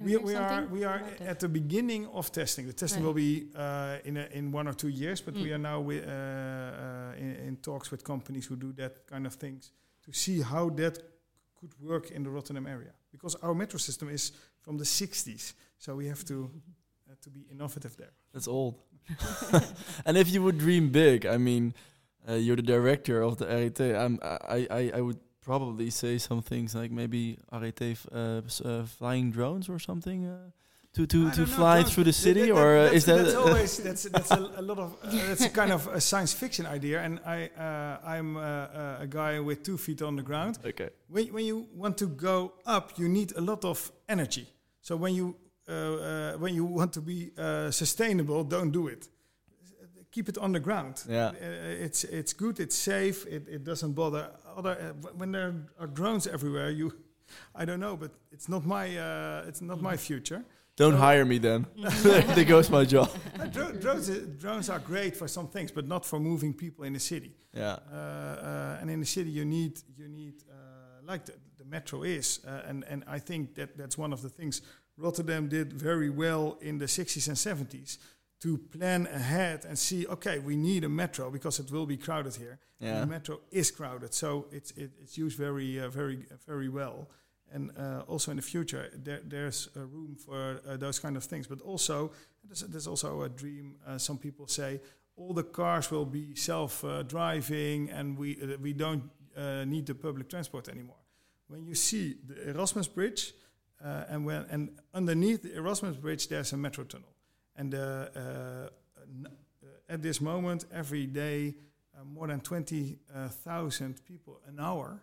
We, 0.00 0.16
we 0.16 0.34
are 0.36 0.66
we 0.72 0.84
are 0.84 0.96
about 0.96 1.18
that? 1.18 1.28
at 1.28 1.38
the 1.40 1.48
beginning 1.48 2.06
of 2.14 2.30
testing. 2.30 2.66
The 2.66 2.72
testing 2.72 3.02
Right. 3.04 3.14
will 3.14 3.14
be 3.14 3.48
uh, 3.54 3.98
in 4.08 4.16
a, 4.16 4.26
in 4.32 4.52
one 4.54 4.66
or 4.68 4.74
two 4.74 4.88
years, 4.88 5.20
but 5.22 5.34
we 5.34 5.48
Mm. 5.50 5.54
are 5.54 5.58
now 5.58 5.78
wi- 5.82 6.04
uh, 6.06 6.10
uh, 6.10 7.20
in, 7.22 7.30
in 7.48 7.56
talks 7.56 7.90
with 7.90 8.02
companies 8.02 8.46
who 8.50 8.56
do 8.56 8.72
that 8.72 9.06
kind 9.06 9.26
of 9.26 9.34
things 9.34 9.72
to 10.04 10.12
see 10.12 10.40
how 10.40 10.70
that 10.70 10.98
could 11.58 11.72
work 11.80 12.10
in 12.10 12.22
the 12.22 12.30
Rotterdam 12.30 12.66
area. 12.66 12.92
Because 13.10 13.34
our 13.36 13.54
metro 13.54 13.78
system 13.78 14.08
is 14.08 14.32
from 14.60 14.78
the 14.78 14.84
60s, 14.84 15.54
so 15.78 15.94
we 15.94 16.06
have 16.06 16.24
to 16.24 16.50
uh, 17.08 17.14
to 17.22 17.30
be 17.30 17.40
innovative 17.50 17.96
there. 17.96 18.12
That's 18.32 18.48
old. 18.48 18.80
and 20.06 20.16
if 20.16 20.30
you 20.30 20.42
would 20.42 20.58
dream 20.58 20.90
big, 20.90 21.26
I 21.26 21.36
mean, 21.36 21.74
uh, 22.28 22.34
you're 22.34 22.56
the 22.56 22.62
director 22.62 23.22
of 23.22 23.38
the 23.38 23.46
RET. 23.46 23.80
I'm, 23.80 24.18
I, 24.22 24.66
I, 24.70 24.92
I 24.94 25.00
would 25.00 25.18
probably 25.42 25.90
say 25.90 26.18
some 26.18 26.40
things 26.40 26.74
like 26.74 26.90
maybe 26.90 27.38
RET 27.52 27.82
uh, 28.12 28.42
uh, 28.64 28.84
flying 28.84 29.30
drones 29.30 29.68
or 29.68 29.78
something 29.78 30.26
uh, 30.26 30.50
to 30.94 31.06
to, 31.06 31.30
to 31.30 31.36
don't 31.36 31.38
know, 31.38 31.56
fly 31.56 31.82
through 31.82 32.04
the 32.04 32.12
city, 32.12 32.46
that- 32.46 32.52
or 32.52 32.76
uh, 32.76 32.82
that's, 32.84 32.96
is 32.96 33.04
that? 33.06 33.16
that's 33.24 33.34
always 33.46 33.76
that's 33.78 34.02
that's 34.04 34.30
a, 34.30 34.50
a 34.56 34.62
lot 34.62 34.78
of 34.78 34.94
uh, 35.02 35.10
that's 35.28 35.44
a 35.44 35.50
kind 35.50 35.72
of 35.72 35.86
a 35.88 36.00
science 36.00 36.32
fiction 36.34 36.66
idea, 36.66 37.00
and 37.00 37.18
I 37.24 37.50
uh, 37.58 37.98
I'm 38.04 38.36
uh, 38.36 38.40
uh, 38.40 38.96
a 39.00 39.06
guy 39.06 39.40
with 39.40 39.62
two 39.62 39.78
feet 39.78 40.02
on 40.02 40.16
the 40.16 40.22
ground. 40.22 40.58
okay. 40.64 40.90
when, 41.08 41.32
when 41.32 41.44
you 41.44 41.66
want 41.74 41.96
to 41.98 42.06
go 42.06 42.52
up, 42.66 42.98
you 42.98 43.08
need 43.08 43.32
a 43.36 43.40
lot 43.40 43.64
of 43.64 43.90
energy. 44.08 44.46
So 44.80 44.96
when 44.96 45.14
you 45.14 45.36
uh, 45.68 45.72
uh, 45.72 46.32
when 46.38 46.54
you 46.54 46.64
want 46.64 46.92
to 46.92 47.00
be 47.00 47.30
uh, 47.38 47.70
sustainable, 47.70 48.44
don't 48.44 48.72
do 48.72 48.88
it. 48.88 49.08
Keep 50.10 50.28
it 50.28 50.38
on 50.38 50.52
the 50.52 50.60
ground. 50.60 51.02
Yeah. 51.08 51.32
It's 51.86 52.04
it's 52.04 52.34
good. 52.34 52.60
It's 52.60 52.76
safe. 52.76 53.26
It, 53.26 53.48
it 53.48 53.64
doesn't 53.64 53.94
bother 53.94 54.28
other. 54.56 54.72
Uh, 54.72 55.10
when 55.16 55.32
there 55.32 55.54
are 55.80 55.86
drones 55.86 56.26
everywhere, 56.26 56.70
you 56.70 56.92
I 57.54 57.64
don't 57.64 57.80
know, 57.80 57.96
but 57.96 58.10
it's 58.30 58.48
not 58.48 58.66
my 58.66 58.98
uh, 58.98 59.48
it's 59.48 59.62
not 59.62 59.80
my 59.80 59.96
future. 59.96 60.44
Don't 60.76 60.92
So- 60.92 60.98
hire 60.98 61.24
me 61.24 61.38
then. 61.38 61.66
there 62.34 62.44
goes 62.44 62.70
my 62.70 62.84
job. 62.84 63.10
Uh, 63.38 63.46
dro- 63.46 63.72
drones, 63.72 64.08
drones 64.38 64.70
are 64.70 64.78
great 64.78 65.16
for 65.16 65.28
some 65.28 65.48
things, 65.48 65.70
but 65.72 65.86
not 65.86 66.04
for 66.06 66.18
moving 66.20 66.54
people 66.54 66.84
in 66.84 66.92
the 66.92 67.00
city. 67.00 67.36
Yeah. 67.52 67.76
Uh, 67.92 67.96
uh, 67.96 68.78
and 68.80 68.90
in 68.90 69.00
the 69.00 69.06
city, 69.06 69.30
you 69.30 69.44
need 69.44 69.80
you 69.96 70.08
need 70.08 70.34
uh, 70.50 71.02
like 71.04 71.24
the, 71.26 71.34
the 71.58 71.64
metro 71.64 72.02
is, 72.04 72.40
uh, 72.46 72.68
and 72.68 72.84
and 72.88 73.04
I 73.06 73.18
think 73.20 73.54
that 73.54 73.76
that's 73.76 73.98
one 73.98 74.12
of 74.14 74.20
the 74.22 74.30
things 74.30 74.62
Rotterdam 74.96 75.48
did 75.48 75.72
very 75.72 76.10
well 76.10 76.56
in 76.60 76.78
the 76.78 76.86
60s 76.86 77.28
and 77.28 77.36
70s 77.36 77.98
to 78.40 78.58
plan 78.58 79.06
ahead 79.06 79.64
and 79.68 79.78
see. 79.78 80.06
Okay, 80.06 80.38
we 80.38 80.56
need 80.56 80.84
a 80.84 80.88
metro 80.88 81.30
because 81.30 81.58
it 81.62 81.70
will 81.70 81.86
be 81.86 81.96
crowded 81.96 82.36
here. 82.36 82.58
And 82.80 82.88
Yeah. 82.88 83.00
the 83.00 83.06
metro 83.06 83.40
is 83.50 83.70
crowded, 83.70 84.14
so 84.14 84.46
it's 84.50 84.70
it, 84.76 84.90
it's 85.02 85.18
used 85.18 85.36
very 85.38 85.78
uh, 85.80 85.90
very 85.90 86.24
very 86.46 86.68
well. 86.70 87.08
And 87.54 87.70
uh, 87.76 88.02
also 88.06 88.30
in 88.30 88.36
the 88.36 88.42
future, 88.42 88.90
there, 89.04 89.20
there's 89.22 89.68
a 89.76 89.80
room 89.80 90.16
for 90.16 90.60
uh, 90.66 90.78
those 90.78 90.98
kind 90.98 91.16
of 91.16 91.24
things. 91.24 91.46
But 91.46 91.60
also, 91.60 92.12
there's, 92.42 92.62
there's 92.62 92.86
also 92.86 93.22
a 93.22 93.28
dream. 93.28 93.76
Uh, 93.86 93.98
some 93.98 94.18
people 94.18 94.46
say 94.46 94.80
all 95.16 95.34
the 95.34 95.44
cars 95.44 95.90
will 95.90 96.06
be 96.06 96.34
self-driving, 96.34 97.90
and 97.90 98.18
we 98.18 98.38
uh, 98.42 98.56
we 98.60 98.72
don't 98.72 99.02
uh, 99.36 99.64
need 99.66 99.84
the 99.84 99.94
public 99.94 100.28
transport 100.28 100.68
anymore. 100.68 100.96
When 101.48 101.66
you 101.66 101.74
see 101.74 102.16
the 102.26 102.50
Erasmus 102.50 102.88
Bridge, 102.88 103.34
uh, 103.84 104.04
and 104.08 104.24
when 104.24 104.46
and 104.50 104.70
underneath 104.94 105.42
the 105.42 105.54
Erasmus 105.54 105.96
Bridge, 105.96 106.28
there's 106.28 106.52
a 106.52 106.56
metro 106.56 106.84
tunnel, 106.84 107.12
and 107.56 107.74
at 109.88 110.00
this 110.02 110.20
moment, 110.20 110.64
every 110.72 111.06
day, 111.06 111.54
more 112.04 112.28
than 112.28 112.40
twenty 112.40 112.98
uh, 113.14 113.28
people 114.08 114.40
an 114.48 114.58
hour 114.58 115.02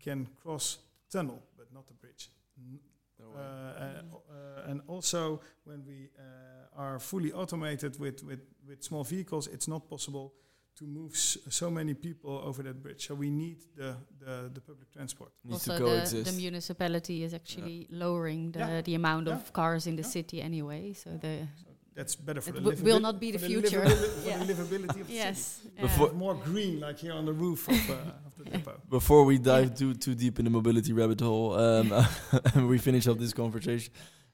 can 0.00 0.26
cross 0.42 0.78
tunnel, 1.10 1.42
but 1.56 1.72
not 1.72 1.84
a 1.90 1.94
bridge. 1.94 2.30
N- 2.58 2.78
uh, 3.20 3.38
uh, 3.38 3.82
uh, 4.30 4.70
and 4.70 4.80
also, 4.86 5.40
when 5.64 5.84
we 5.86 6.10
uh, 6.18 6.80
are 6.82 6.98
fully 6.98 7.32
automated 7.32 7.98
with, 7.98 8.22
with, 8.24 8.40
with 8.68 8.82
small 8.82 9.04
vehicles, 9.04 9.46
it's 9.46 9.68
not 9.68 9.88
possible 9.88 10.34
to 10.76 10.84
move 10.84 11.12
s- 11.14 11.38
so 11.48 11.70
many 11.70 11.94
people 11.94 12.42
over 12.44 12.62
that 12.64 12.82
bridge. 12.82 13.06
So 13.06 13.14
we 13.14 13.30
need 13.30 13.58
the, 13.76 13.96
the, 14.18 14.50
the 14.52 14.60
public 14.60 14.90
transport. 14.92 15.30
Needs 15.44 15.68
also, 15.68 15.78
to 16.10 16.16
the, 16.16 16.22
the 16.22 16.32
municipality 16.32 17.22
is 17.22 17.32
actually 17.34 17.86
lowering 17.90 18.50
the, 18.50 18.58
Yeah. 18.58 18.80
the 18.82 18.94
amount 18.96 19.28
Yeah. 19.28 19.34
of 19.34 19.52
cars 19.52 19.86
in 19.86 19.94
the 19.96 20.02
Yeah. 20.02 20.08
city 20.08 20.42
anyway. 20.42 20.92
So 20.92 21.10
the 21.10 21.46
That's 21.94 22.16
better 22.16 22.40
for 22.40 22.50
It 22.50 22.54
the 22.54 22.60
wi- 22.70 22.82
will 22.84 23.00
not 23.00 23.20
be 23.20 23.30
for 23.32 23.38
the 23.38 23.46
future. 23.46 23.80
livabili- 23.82 24.22
for 24.22 24.28
Yeah. 24.28 24.38
the 24.44 24.52
livability 24.54 25.00
of 25.02 25.06
the 25.08 25.14
city. 25.14 25.14
yes, 25.14 25.60
Before- 25.80 26.12
More 26.12 26.34
green, 26.34 26.80
like 26.80 26.98
here 26.98 27.12
on 27.12 27.24
the 27.24 27.32
roof 27.32 27.68
of, 27.68 27.90
uh, 27.90 28.26
of 28.28 28.32
the 28.38 28.44
depot. 28.50 28.80
Before 28.98 29.22
we 29.24 29.38
dive 29.38 29.70
too 29.80 29.94
too 29.94 30.14
deep 30.14 30.38
in 30.40 30.44
the 30.44 30.50
mobility 30.50 30.92
rabbit 30.92 31.20
hole, 31.20 31.48
um, 31.66 31.92
and 32.54 32.68
we 32.68 32.78
finish 32.78 33.06
up 33.10 33.18
this 33.18 33.32
conversation, 33.32 33.92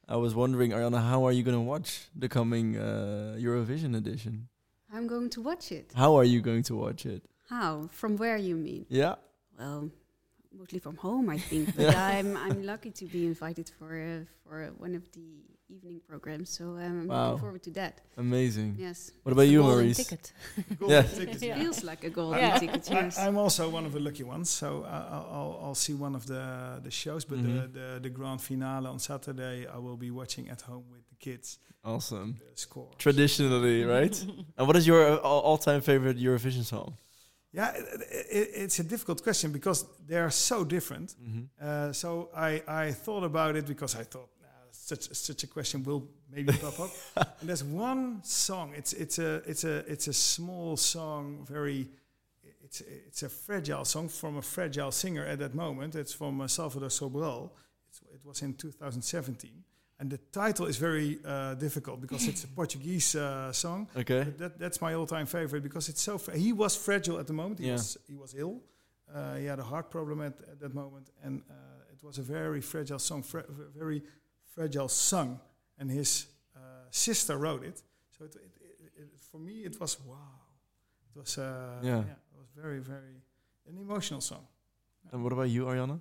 I 0.09 0.17
was 0.17 0.33
wondering, 0.35 0.71
Arjanne, 0.73 1.01
how 1.13 1.21
are 1.27 1.33
you 1.39 1.43
going 1.49 1.57
to 1.63 1.67
watch 1.75 1.91
the 2.23 2.29
coming 2.29 2.77
uh, 2.77 3.37
Eurovision 3.47 3.93
edition? 4.03 4.49
I'm 4.93 5.07
going 5.07 5.31
to 5.37 5.41
watch 5.43 5.71
it. 5.71 5.93
How 5.95 6.17
are 6.19 6.25
you 6.35 6.41
going 6.41 6.65
to 6.71 6.75
watch 6.85 7.05
it? 7.07 7.23
How? 7.49 7.89
From 8.01 8.17
where 8.17 8.37
you 8.49 8.57
mean? 8.57 8.87
Yeah. 8.89 9.15
Well, 9.59 9.91
mostly 10.61 10.81
from 10.81 10.97
home, 10.97 11.27
I 11.37 11.39
think. 11.51 11.77
But 11.77 11.95
I'm 11.95 12.37
I'm 12.47 12.59
lucky 12.73 12.91
to 13.01 13.05
be 13.15 13.21
invited 13.33 13.67
for 13.79 13.91
uh, 14.01 14.25
for 14.43 14.57
one 14.85 14.95
of 15.01 15.05
the 15.17 15.29
evening 15.71 16.01
program. 16.09 16.45
So 16.45 16.65
um, 16.65 16.79
I'm 16.79 17.07
Wow. 17.09 17.25
looking 17.27 17.41
forward 17.41 17.63
to 17.63 17.71
that. 17.73 18.01
Amazing. 18.17 18.77
Yes, 18.79 19.13
What 19.23 19.33
about 19.33 19.49
you, 19.49 19.61
golden 19.61 19.77
Maurice? 19.79 19.97
ticket. 19.97 20.33
Yeah. 20.89 21.03
Tickets, 21.03 21.43
Yeah. 21.43 21.59
feels 21.59 21.83
like 21.85 22.05
a 22.05 22.11
golden 22.11 22.39
Yeah. 22.41 22.59
ticket. 22.59 22.91
I, 22.91 22.95
Yes. 22.95 23.19
I'm 23.19 23.37
also 23.39 23.69
one 23.69 23.87
of 23.87 23.93
the 23.93 24.01
lucky 24.01 24.25
ones, 24.25 24.49
so 24.51 24.67
I- 24.85 25.07
I'll, 25.15 25.29
I'll, 25.37 25.61
I'll 25.65 25.75
see 25.87 25.95
one 25.95 26.15
of 26.17 26.25
the 26.27 26.81
the 26.87 26.91
shows. 26.91 27.25
But 27.25 27.39
Mhm. 27.39 27.55
the, 27.55 27.69
the 27.79 28.01
the 28.07 28.11
grand 28.19 28.41
finale 28.41 28.87
on 28.87 28.99
Saturday, 28.99 29.67
I 29.67 29.79
will 29.79 29.97
be 30.07 30.11
watching 30.11 30.51
at 30.51 30.61
home 30.63 30.85
with 30.93 31.03
the 31.09 31.17
kids. 31.31 31.59
Awesome. 31.85 32.35
The 32.39 32.57
score. 32.57 32.91
Traditionally, 32.99 33.85
right? 33.85 34.17
and 34.57 34.67
what 34.67 34.77
is 34.77 34.87
your 34.87 35.03
uh, 35.13 35.17
all- 35.29 35.43
all-time 35.51 35.81
favorite 35.81 36.19
Eurovision 36.19 36.65
song? 36.65 36.97
Yeah, 37.53 37.73
it, 37.77 37.85
it, 38.39 38.49
it's 38.65 38.79
a 38.79 38.85
difficult 38.85 39.23
question 39.23 39.51
because 39.53 39.85
they 40.07 40.17
are 40.19 40.31
so 40.31 40.65
different. 40.65 41.17
Mm-hmm. 41.17 41.45
Uh, 41.61 41.93
so 41.93 42.29
I, 42.37 42.63
I 42.87 42.93
thought 42.93 43.25
about 43.25 43.57
it 43.57 43.67
because 43.67 43.97
I 44.01 44.05
thought 44.05 44.29
nah, 44.40 44.40
such 44.91 45.05
such 45.29 45.45
a 45.45 45.47
question 45.47 45.83
will 45.85 46.03
maybe 46.35 46.53
pop 46.53 46.79
up. 46.81 46.91
And 47.41 47.49
there's 47.49 47.65
one 47.65 48.21
song. 48.25 48.75
It's 48.81 48.93
it's 48.93 49.19
a 49.19 49.31
it's 49.51 49.65
a 49.65 49.77
it's 49.93 50.09
a 50.09 50.13
small 50.13 50.77
song. 50.77 51.47
Very, 51.49 51.89
it's 52.65 52.81
it's 53.09 53.23
a 53.23 53.29
fragile 53.29 53.85
song 53.85 54.09
from 54.11 54.37
a 54.37 54.43
fragile 54.43 54.91
singer 54.93 55.25
at 55.33 55.39
that 55.39 55.55
moment. 55.55 55.95
It's 55.95 56.15
from 56.15 56.41
uh, 56.41 56.47
Salvador 56.49 56.91
Sobral. 56.91 57.51
It's, 57.89 58.01
it 58.15 58.21
was 58.25 58.43
in 58.43 58.55
2017, 58.55 59.51
and 59.99 60.11
the 60.11 60.19
title 60.33 60.67
is 60.69 60.77
very 60.79 61.19
uh, 61.25 61.55
difficult 61.59 62.01
because 62.01 62.29
it's 62.29 62.45
a 62.45 62.49
Portuguese 62.61 63.15
uh, 63.19 63.53
song. 63.53 63.89
Okay. 63.97 64.25
That, 64.39 64.59
that's 64.59 64.81
my 64.81 64.95
all-time 64.95 65.27
favorite 65.27 65.63
because 65.63 65.89
it's 65.91 66.03
so. 66.03 66.19
Fra- 66.19 66.37
he 66.39 66.53
was 66.53 66.77
fragile 66.77 67.19
at 67.19 67.27
the 67.27 67.33
moment. 67.33 67.59
He 67.61 67.67
Yeah. 67.67 67.77
was 67.77 67.99
he 68.09 68.15
was 68.17 68.35
ill. 68.35 68.61
Uh, 69.15 69.37
he 69.41 69.47
had 69.49 69.59
a 69.59 69.65
heart 69.65 69.91
problem 69.91 70.21
at, 70.21 70.35
at 70.53 70.59
that 70.61 70.73
moment, 70.75 71.11
and 71.25 71.43
uh, 71.51 71.55
it 71.93 72.03
was 72.07 72.19
a 72.19 72.23
very 72.23 72.61
fragile 72.61 72.99
song, 72.99 73.23
fra- 73.25 73.45
very 73.77 74.03
fragile 74.61 74.89
song. 74.89 75.41
And 75.79 75.91
his 75.91 76.27
uh, 76.55 76.61
sister 76.91 77.39
wrote 77.39 77.65
it. 77.65 77.83
So 78.19 78.25
it, 78.27 78.35
it, 78.37 78.51
it, 78.61 79.03
it, 79.03 79.09
for 79.31 79.39
me, 79.39 79.65
it 79.65 79.81
was 79.81 79.99
wow. 80.07 80.37
It 81.09 81.19
was 81.19 81.39
uh, 81.39 81.81
Yeah. 81.83 82.01
it 82.01 82.39
was 82.39 82.49
very 82.63 82.81
very 82.81 83.17
an 83.69 83.77
emotional 83.79 84.21
song. 84.21 84.45
And 85.13 85.23
what 85.23 85.33
about 85.33 85.49
you, 85.49 85.65
Arjanne? 85.67 86.01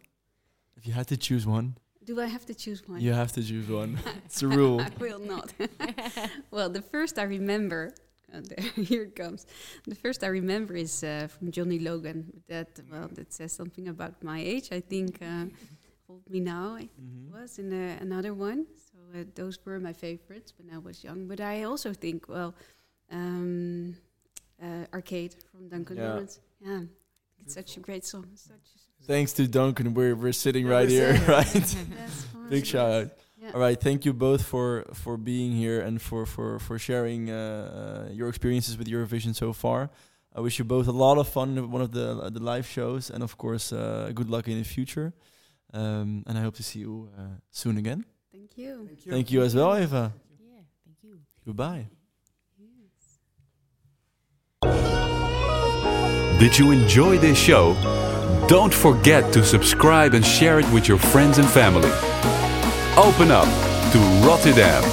If 0.77 0.85
you 0.87 0.93
had 0.93 1.07
to 1.07 1.17
choose 1.17 1.45
one, 1.47 1.67
Do 2.03 2.19
I 2.21 2.27
have 2.35 2.45
to 2.45 2.53
choose 2.53 2.81
one? 2.89 2.99
you 3.01 3.13
have 3.13 3.31
to 3.37 3.41
choose 3.41 3.67
one. 3.81 3.91
it's 4.25 4.41
a 4.43 4.47
rule. 4.47 4.79
I 4.87 4.89
will 4.99 5.19
not. 5.35 5.53
well, 6.51 6.69
the 6.69 6.81
first 6.81 7.17
I 7.17 7.23
remember, 7.37 7.81
uh, 8.33 8.41
there, 8.49 8.83
here 8.89 9.03
it 9.03 9.15
comes. 9.15 9.45
The 9.93 9.95
first 10.03 10.23
I 10.23 10.29
remember 10.41 10.73
is 10.75 11.03
uh, 11.03 11.27
from 11.33 11.51
Johnny 11.51 11.79
Logan. 11.79 12.19
That 12.47 12.69
well, 12.91 13.09
that 13.17 13.31
says 13.33 13.51
something 13.53 13.87
about 13.87 14.13
my 14.23 14.39
age. 14.53 14.67
I 14.79 14.81
think 14.81 15.11
uh, 15.21 15.45
Hold 16.09 16.27
Me 16.29 16.39
Now 16.39 16.75
I 16.75 16.89
Mhm. 16.99 17.31
was 17.31 17.59
in 17.59 17.71
uh, 17.71 17.97
another 18.01 18.33
one. 18.33 18.65
So 18.75 18.97
uh, 19.19 19.23
those 19.35 19.59
were 19.65 19.79
my 19.79 19.93
favorites 19.93 20.53
when 20.57 20.73
I 20.75 20.79
was 20.79 21.03
young. 21.03 21.27
But 21.27 21.39
I 21.39 21.63
also 21.63 21.93
think, 21.93 22.27
well, 22.27 22.53
um, 23.11 23.95
uh, 24.61 24.85
Arcade 24.93 25.35
from 25.51 25.69
Duncan 25.69 25.97
Yeah. 25.97 26.09
Laurence. 26.09 26.39
Yeah, 26.59 26.81
it's 27.39 27.53
such 27.53 27.77
a 27.77 27.79
great 27.79 28.05
song. 28.05 28.25
Such 28.35 28.55
a 29.01 29.03
Thanks 29.05 29.33
to 29.33 29.47
Duncan, 29.47 29.93
we're 29.93 30.15
we're 30.15 30.33
sitting 30.45 30.65
Yeah, 30.65 30.73
right 30.77 30.89
we're 30.89 31.13
here, 31.13 31.27
right? 31.37 31.75
Big 32.49 32.65
shout 32.65 32.91
out. 32.91 33.07
Yeah. 33.41 33.51
All 33.53 33.61
right, 33.61 33.79
thank 33.79 34.03
you 34.05 34.13
both 34.13 34.41
for 34.43 34.67
for 34.93 35.15
being 35.17 35.51
here 35.63 35.79
and 35.87 36.01
for 36.01 36.25
for 36.25 36.59
for 36.59 36.77
sharing 36.79 37.29
uh, 37.29 37.35
uh, 37.37 38.11
your 38.19 38.27
experiences 38.29 38.77
with 38.77 38.87
Eurovision 38.87 39.33
so 39.35 39.53
far. 39.53 39.89
I 40.37 40.41
wish 40.41 40.59
you 40.59 40.65
both 40.65 40.87
a 40.87 40.91
lot 41.05 41.17
of 41.17 41.27
fun 41.27 41.55
with 41.55 41.71
one 41.75 41.81
of 41.87 41.91
the 41.91 42.07
uh, 42.17 42.29
the 42.29 42.43
live 42.51 42.67
shows, 42.67 43.09
and 43.13 43.23
of 43.23 43.37
course, 43.37 43.71
uh, 43.71 44.11
good 44.13 44.29
luck 44.29 44.47
in 44.47 44.57
the 44.57 44.65
future. 44.77 45.13
Um, 45.73 46.23
and 46.25 46.37
I 46.37 46.41
hope 46.41 46.55
to 46.55 46.63
see 46.63 46.79
you 46.79 47.09
uh, 47.17 47.37
soon 47.51 47.77
again. 47.77 48.05
Thank 48.31 48.57
you. 48.57 48.87
Thank 48.87 49.05
you. 49.05 49.11
Thank 49.11 49.31
you 49.31 49.41
as 49.43 49.55
well, 49.55 49.77
Eva. 49.77 50.13
Yeah, 50.39 50.61
thank 50.85 50.97
you. 51.03 51.19
Goodbye. 51.45 51.87
Yes. 52.57 53.19
Did 56.39 56.57
you 56.57 56.71
enjoy 56.71 57.17
this 57.17 57.37
show? 57.37 57.75
Don't 58.47 58.73
forget 58.73 59.31
to 59.33 59.43
subscribe 59.43 60.15
and 60.15 60.25
share 60.25 60.59
it 60.59 60.71
with 60.71 60.87
your 60.87 60.97
friends 60.97 61.37
and 61.37 61.47
family. 61.47 61.91
Open 62.97 63.29
up 63.29 63.47
to 63.91 63.99
Rotterdam. 64.25 64.83